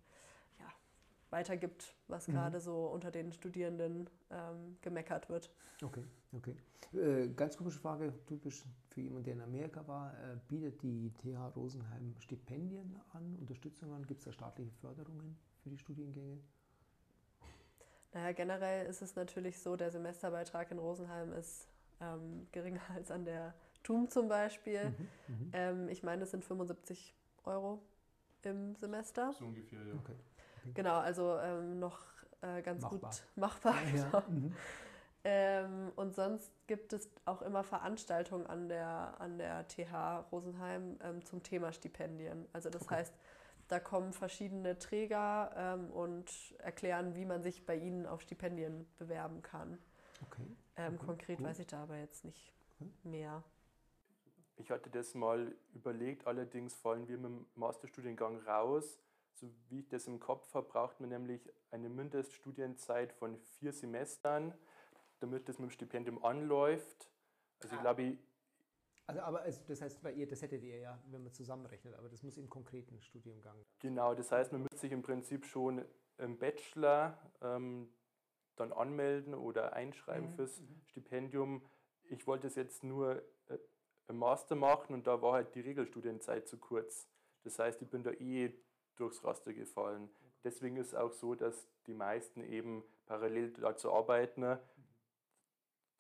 weitergibt, 1.31 1.95
was 2.09 2.29
mhm. 2.29 2.33
gerade 2.33 2.61
so 2.61 2.87
unter 2.87 3.11
den 3.11 3.33
Studierenden 3.33 4.09
ähm, 4.31 4.77
gemeckert 4.83 5.29
wird. 5.29 5.51
Okay, 5.83 6.05
okay. 6.33 6.57
Äh, 6.95 7.29
ganz 7.29 7.57
komische 7.57 7.79
Frage, 7.79 8.13
typisch 8.27 8.65
für 8.91 9.01
jemanden, 9.01 9.25
der 9.25 9.35
in 9.35 9.41
Amerika 9.43 9.87
war. 9.87 10.13
Äh, 10.15 10.37
bietet 10.49 10.83
die 10.83 11.13
TH 11.19 11.55
Rosenheim 11.57 12.15
Stipendien 12.21 12.99
an, 13.13 13.37
Unterstützung 13.41 13.93
an? 13.93 14.07
Gibt 14.07 14.21
es 14.21 14.25
da 14.25 14.33
staatliche 14.33 14.73
Förderungen 14.81 15.37
für 15.63 15.71
die 15.71 15.79
Studiengänge? 15.79 16.39
Naja, 18.13 18.33
generell 18.33 18.87
ist 18.87 19.03
es 19.03 19.15
natürlich 19.15 19.59
so, 19.59 19.77
der 19.77 19.91
Semesterbeitrag 19.91 20.71
in 20.71 20.79
Rosenheim 20.79 21.33
ist 21.33 21.69
ähm, 22.01 22.47
geringer 22.53 22.81
als 22.95 23.11
an 23.11 23.25
der 23.25 23.55
TUM 23.83 24.09
zum 24.09 24.29
Beispiel. 24.29 24.91
Mhm, 24.91 25.09
mhm. 25.29 25.51
ähm, 25.53 25.89
ich 25.89 26.03
meine, 26.03 26.23
es 26.23 26.31
sind 26.31 26.45
75 26.45 27.15
Euro 27.45 27.83
im 28.43 28.75
Semester. 28.77 29.33
So 29.39 29.47
ungefähr, 29.47 29.85
ja. 29.85 29.95
Okay. 29.95 30.15
Okay. 30.67 30.73
Genau, 30.75 30.99
also 30.99 31.39
ähm, 31.39 31.79
noch 31.79 32.01
äh, 32.43 32.63
ganz 32.63 32.83
machbar. 32.83 33.01
gut 33.01 33.23
machbar. 33.37 33.75
Ja, 33.95 34.05
genau. 34.05 34.23
mhm. 34.29 34.55
ähm, 35.25 35.93
und 35.97 36.15
sonst 36.15 36.51
gibt 36.67 36.93
es 36.93 37.09
auch 37.25 37.43
immer 37.43 37.65
Veranstaltungen 37.65 38.47
an 38.47 38.69
der, 38.69 39.15
an 39.19 39.39
der 39.39 39.67
TH 39.69 40.27
Rosenheim 40.33 40.99
ähm, 41.03 41.25
zum 41.25 41.43
Thema 41.43 41.73
Stipendien. 41.73 42.47
Also 42.53 42.71
das 42.71 42.83
okay. 42.83 42.97
heißt, 42.97 43.15
da 43.69 43.81
kommen 43.81 44.13
verschiedene 44.13 44.79
Träger 44.79 45.51
ähm, 45.57 45.91
und 45.91 46.31
erklären, 46.59 47.15
wie 47.17 47.25
man 47.25 47.43
sich 47.43 47.67
bei 47.67 47.77
ihnen 47.77 48.07
auf 48.07 48.23
Stipendien 48.23 48.87
bewerben 48.99 49.43
kann. 49.43 49.79
Okay. 50.23 50.47
Ähm, 50.77 50.99
konkret 50.99 51.41
cool. 51.41 51.47
weiß 51.47 51.59
ich 51.59 51.67
da 51.67 51.83
aber 51.83 51.97
jetzt 51.97 52.25
nicht 52.25 52.53
mehr. 53.03 53.43
Ich 54.59 54.71
hatte 54.71 54.89
das 54.89 55.15
mal 55.15 55.55
überlegt, 55.75 56.27
allerdings 56.27 56.75
fallen 56.75 57.07
wir 57.09 57.19
mit 57.19 57.27
dem 57.27 57.47
Masterstudiengang 57.57 58.39
raus. 58.47 58.99
So 59.37 59.55
wie 59.69 59.81
ich 59.81 59.89
das 59.89 60.07
im 60.07 60.19
Kopf 60.19 60.55
habe, 60.55 60.67
braucht 60.67 60.99
man 60.99 61.11
nämlich 61.11 61.53
eine 61.71 61.91
Mindeststudienzeit 61.91 63.13
von 63.13 63.39
vier 63.39 63.73
Semestern, 63.73 64.55
damit 65.21 65.49
das 65.49 65.59
mit 65.59 65.69
dem 65.69 65.73
Stipendium 65.73 66.25
anläuft. 66.25 67.11
Also 67.61 67.75
ich 67.75 67.81
ah. 67.81 67.83
glaube, 67.83 68.19
also, 69.07 69.21
aber 69.21 69.43
also 69.43 69.61
das 69.69 69.83
heißt, 69.83 70.03
bei 70.03 70.13
ihr, 70.13 70.27
das 70.27 70.41
hättet 70.41 70.63
ihr 70.63 70.79
ja, 70.79 70.99
wenn 71.09 71.23
man 71.23 71.33
zusammenrechnet, 71.33 71.95
aber 71.95 72.09
das 72.09 72.23
muss 72.23 72.39
im 72.39 72.49
konkreten 72.49 73.01
Studiengang. 73.03 73.63
Genau, 73.79 74.15
das 74.15 74.33
heißt, 74.33 74.53
man 74.53 74.63
müsste 74.63 74.79
sich 74.79 74.93
im 74.93 75.03
Prinzip 75.03 75.45
schon 75.45 75.85
im 76.19 76.39
Bachelor 76.39 77.19
ähm, 77.43 77.93
dann 78.57 78.73
anmelden 78.73 79.35
oder 79.35 79.75
einschreiben 79.75 80.31
mhm. 80.31 80.35
fürs 80.35 80.61
mhm. 80.61 80.81
Stipendium. 80.87 81.63
Ich 82.05 82.27
wollte 82.27 82.47
es 82.47 82.55
jetzt 82.55 82.83
nur 82.83 83.23
äh, 83.49 83.59
im 84.09 84.17
Master 84.17 84.57
machen 84.57 84.95
und 84.95 85.07
da 85.07 85.21
war 85.21 85.35
halt 85.35 85.55
die 85.55 85.61
Regelstudienzeit 85.61 86.49
zu 86.49 86.57
kurz. 86.59 87.07
Das 87.45 87.59
heißt, 87.59 87.83
ich 87.83 87.89
bin 87.89 88.03
da 88.03 88.11
eh 88.13 88.53
durchs 88.97 89.23
Raster 89.25 89.53
gefallen. 89.53 90.09
Deswegen 90.45 90.77
ist 90.77 90.89
es 90.89 90.95
auch 90.95 91.13
so, 91.13 91.35
dass 91.35 91.69
die 91.87 91.95
meisten 91.95 92.43
eben 92.43 92.85
parallel 93.07 93.53
dazu 93.53 93.93
arbeiten, 93.93 94.43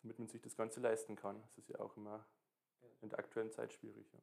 damit 0.02 0.18
man 0.18 0.28
sich 0.28 0.40
das 0.40 0.56
Ganze 0.56 0.80
leisten 0.80 1.16
kann. 1.16 1.40
Das 1.42 1.58
ist 1.58 1.68
ja 1.68 1.80
auch 1.80 1.96
immer 1.96 2.24
in 3.02 3.08
der 3.08 3.18
aktuellen 3.18 3.50
Zeit 3.50 3.72
schwierig. 3.72 4.06
Ja. 4.12 4.20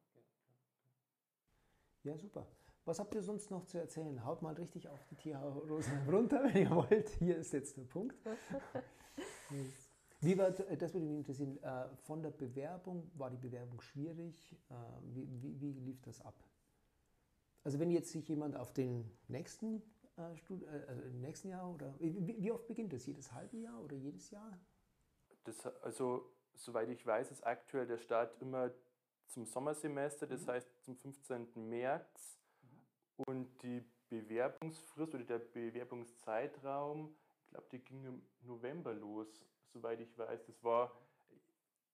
ja, 2.12 2.18
super. 2.18 2.46
Was 2.86 2.98
habt 2.98 3.14
ihr 3.14 3.22
sonst 3.22 3.50
noch 3.50 3.64
zu 3.64 3.78
erzählen? 3.78 4.24
Haut 4.24 4.42
mal 4.42 4.54
richtig 4.54 4.88
auf 4.88 5.04
die 5.06 5.16
Tierrosen 5.16 6.04
runter, 6.10 6.44
wenn 6.44 6.56
ihr 6.56 6.70
wollt. 6.70 7.08
Hier 7.18 7.38
ist 7.38 7.52
jetzt 7.52 7.76
der 7.76 7.84
Punkt. 7.84 8.16
Wie 10.20 10.38
war, 10.38 10.50
das 10.50 10.94
würde 10.94 11.06
mich 11.06 11.18
interessieren, 11.18 11.62
äh, 11.62 11.88
von 11.96 12.22
der 12.22 12.30
Bewerbung, 12.30 13.10
war 13.14 13.30
die 13.30 13.36
Bewerbung 13.36 13.80
schwierig? 13.80 14.56
Äh, 14.70 14.74
wie, 15.14 15.28
wie, 15.42 15.60
wie 15.60 15.72
lief 15.72 16.00
das 16.02 16.20
ab? 16.22 16.34
Also 17.64 17.78
wenn 17.78 17.90
jetzt 17.90 18.10
sich 18.10 18.28
jemand 18.28 18.56
auf 18.56 18.72
den 18.72 19.10
nächsten, 19.28 19.82
also 20.16 21.02
im 21.02 21.20
nächsten 21.20 21.48
Jahr 21.48 21.72
oder 21.72 21.94
wie, 21.98 22.40
wie, 22.40 22.52
oft 22.52 22.66
beginnt 22.66 22.92
das? 22.92 23.06
Jedes 23.06 23.32
halbe 23.32 23.56
Jahr 23.56 23.82
oder 23.82 23.96
jedes 23.96 24.30
Jahr? 24.30 24.58
Das, 25.44 25.66
also 25.82 26.30
soweit 26.54 26.88
ich 26.90 27.04
weiß, 27.04 27.30
ist 27.30 27.44
aktuell 27.44 27.86
der 27.86 27.98
Start 27.98 28.40
immer 28.40 28.70
zum 29.26 29.46
Sommersemester, 29.46 30.26
das 30.26 30.42
mhm. 30.42 30.50
heißt 30.50 30.84
zum 30.84 30.96
15. 30.96 31.68
März. 31.68 32.38
Mhm. 32.62 33.24
Und 33.26 33.62
die 33.62 33.82
Bewerbungsfrist 34.10 35.14
oder 35.14 35.24
der 35.24 35.38
Bewerbungszeitraum, 35.38 37.14
ich 37.44 37.50
glaube, 37.50 37.66
die 37.72 37.78
ging 37.78 38.04
im 38.04 38.22
November 38.42 38.92
los 38.92 39.46
soweit 39.74 40.00
ich 40.00 40.16
weiß. 40.16 40.46
Das 40.46 40.64
war, 40.64 40.92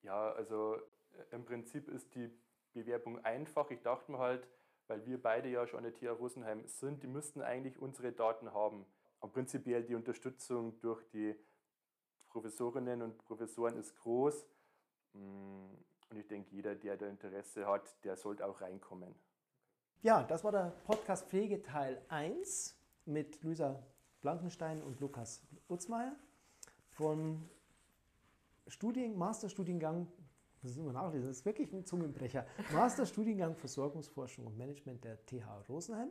ja, 0.02 0.32
also 0.32 0.76
äh, 0.76 1.34
im 1.34 1.44
Prinzip 1.44 1.88
ist 1.88 2.14
die 2.14 2.30
Bewerbung 2.72 3.24
einfach. 3.24 3.70
Ich 3.70 3.82
dachte 3.82 4.12
mir 4.12 4.18
halt, 4.18 4.46
weil 4.90 5.06
wir 5.06 5.22
beide 5.22 5.48
ja 5.48 5.68
schon 5.68 5.84
der 5.84 5.94
TH 5.94 6.18
Rosenheim 6.18 6.66
sind, 6.66 7.04
die 7.04 7.06
müssten 7.06 7.42
eigentlich 7.42 7.78
unsere 7.78 8.10
Daten 8.10 8.52
haben. 8.52 8.84
Aber 9.20 9.32
prinzipiell 9.32 9.84
die 9.84 9.94
Unterstützung 9.94 10.80
durch 10.80 11.08
die 11.10 11.36
Professorinnen 12.28 13.00
und 13.00 13.16
Professoren 13.24 13.76
ist 13.76 13.94
groß. 13.94 14.44
Mm, 15.12 15.68
und 16.10 16.16
ich 16.16 16.26
denke, 16.26 16.50
jeder, 16.50 16.74
der 16.74 16.96
da 16.96 17.06
Interesse 17.06 17.68
hat, 17.68 17.82
der 18.02 18.16
sollte 18.16 18.44
auch 18.44 18.60
reinkommen. 18.60 19.14
Ja, 20.02 20.24
das 20.24 20.42
war 20.42 20.50
der 20.50 20.72
Podcast 20.84 21.28
Pflege 21.28 21.62
Teil 21.62 22.02
1 22.08 22.76
mit 23.04 23.40
Luisa 23.44 23.80
Blankenstein 24.22 24.82
und 24.82 24.98
Lukas 24.98 25.40
Utzmeier 25.68 26.16
von 26.88 27.48
Studien, 28.66 29.16
Masterstudiengang, 29.16 30.08
das 30.62 30.72
ist 30.72 30.76
immer 30.76 30.92
nachlesen, 30.92 31.28
das 31.28 31.38
ist 31.38 31.44
wirklich 31.46 31.72
ein 31.72 31.84
Zungenbrecher. 31.84 32.46
Masterstudiengang 32.72 33.56
Versorgungsforschung 33.56 34.46
und 34.46 34.58
Management 34.58 35.04
der 35.04 35.24
TH 35.24 35.68
Rosenheim. 35.68 36.10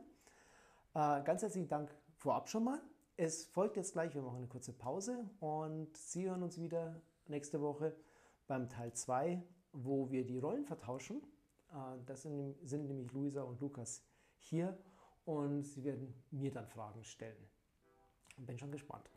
Äh, 0.93 1.23
ganz 1.23 1.41
herzlichen 1.41 1.67
Dank 1.67 1.93
vorab 2.15 2.49
schon 2.49 2.63
mal. 2.63 2.81
Es 3.15 3.45
folgt 3.45 3.77
jetzt 3.77 3.93
gleich, 3.93 4.15
wir 4.15 4.21
machen 4.21 4.37
eine 4.37 4.47
kurze 4.47 4.73
Pause 4.73 5.29
und 5.39 5.95
Sie 5.95 6.29
hören 6.29 6.41
uns 6.41 6.59
wieder 6.59 7.01
nächste 7.27 7.61
Woche 7.61 7.95
beim 8.47 8.69
Teil 8.69 8.93
2, 8.93 9.43
wo 9.73 10.09
wir 10.09 10.25
die 10.25 10.39
Rollen 10.39 10.65
vertauschen. 10.65 11.21
Äh, 11.71 11.75
das 12.05 12.23
sind, 12.23 12.55
sind 12.63 12.87
nämlich 12.87 13.11
Luisa 13.11 13.43
und 13.43 13.59
Lukas 13.61 14.03
hier 14.37 14.77
und 15.25 15.63
Sie 15.63 15.83
werden 15.83 16.13
mir 16.31 16.51
dann 16.51 16.65
Fragen 16.67 17.03
stellen. 17.03 17.47
Bin 18.37 18.57
schon 18.57 18.71
gespannt. 18.71 19.11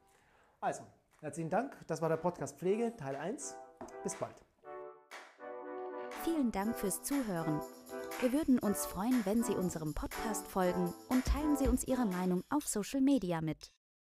Also, 0.61 0.83
herzlichen 1.21 1.49
Dank. 1.49 1.77
Das 1.87 2.03
war 2.03 2.09
der 2.09 2.17
Podcast 2.17 2.59
Pflege, 2.59 2.95
Teil 2.97 3.17
1. 3.17 3.57
Bis 4.03 4.17
bald. 4.17 4.52
Vielen 6.25 6.53
Dank 6.53 6.77
fürs 6.77 7.03
Zuhören. 7.03 7.61
Wir 8.21 8.33
würden 8.33 8.61
uns 8.61 8.87
freuen, 8.87 9.27
wenn 9.27 9.43
Sie 9.43 9.55
unserem 9.55 9.93
Podcast 9.93 10.47
folgen 10.47 10.95
und 11.09 11.25
teilen 11.25 11.57
Sie 11.57 11.67
uns 11.67 11.83
Ihre 11.85 12.07
Meinung 12.07 12.45
auf 12.49 12.65
Social 12.69 13.01
Media 13.01 13.41
mit. 13.41 13.73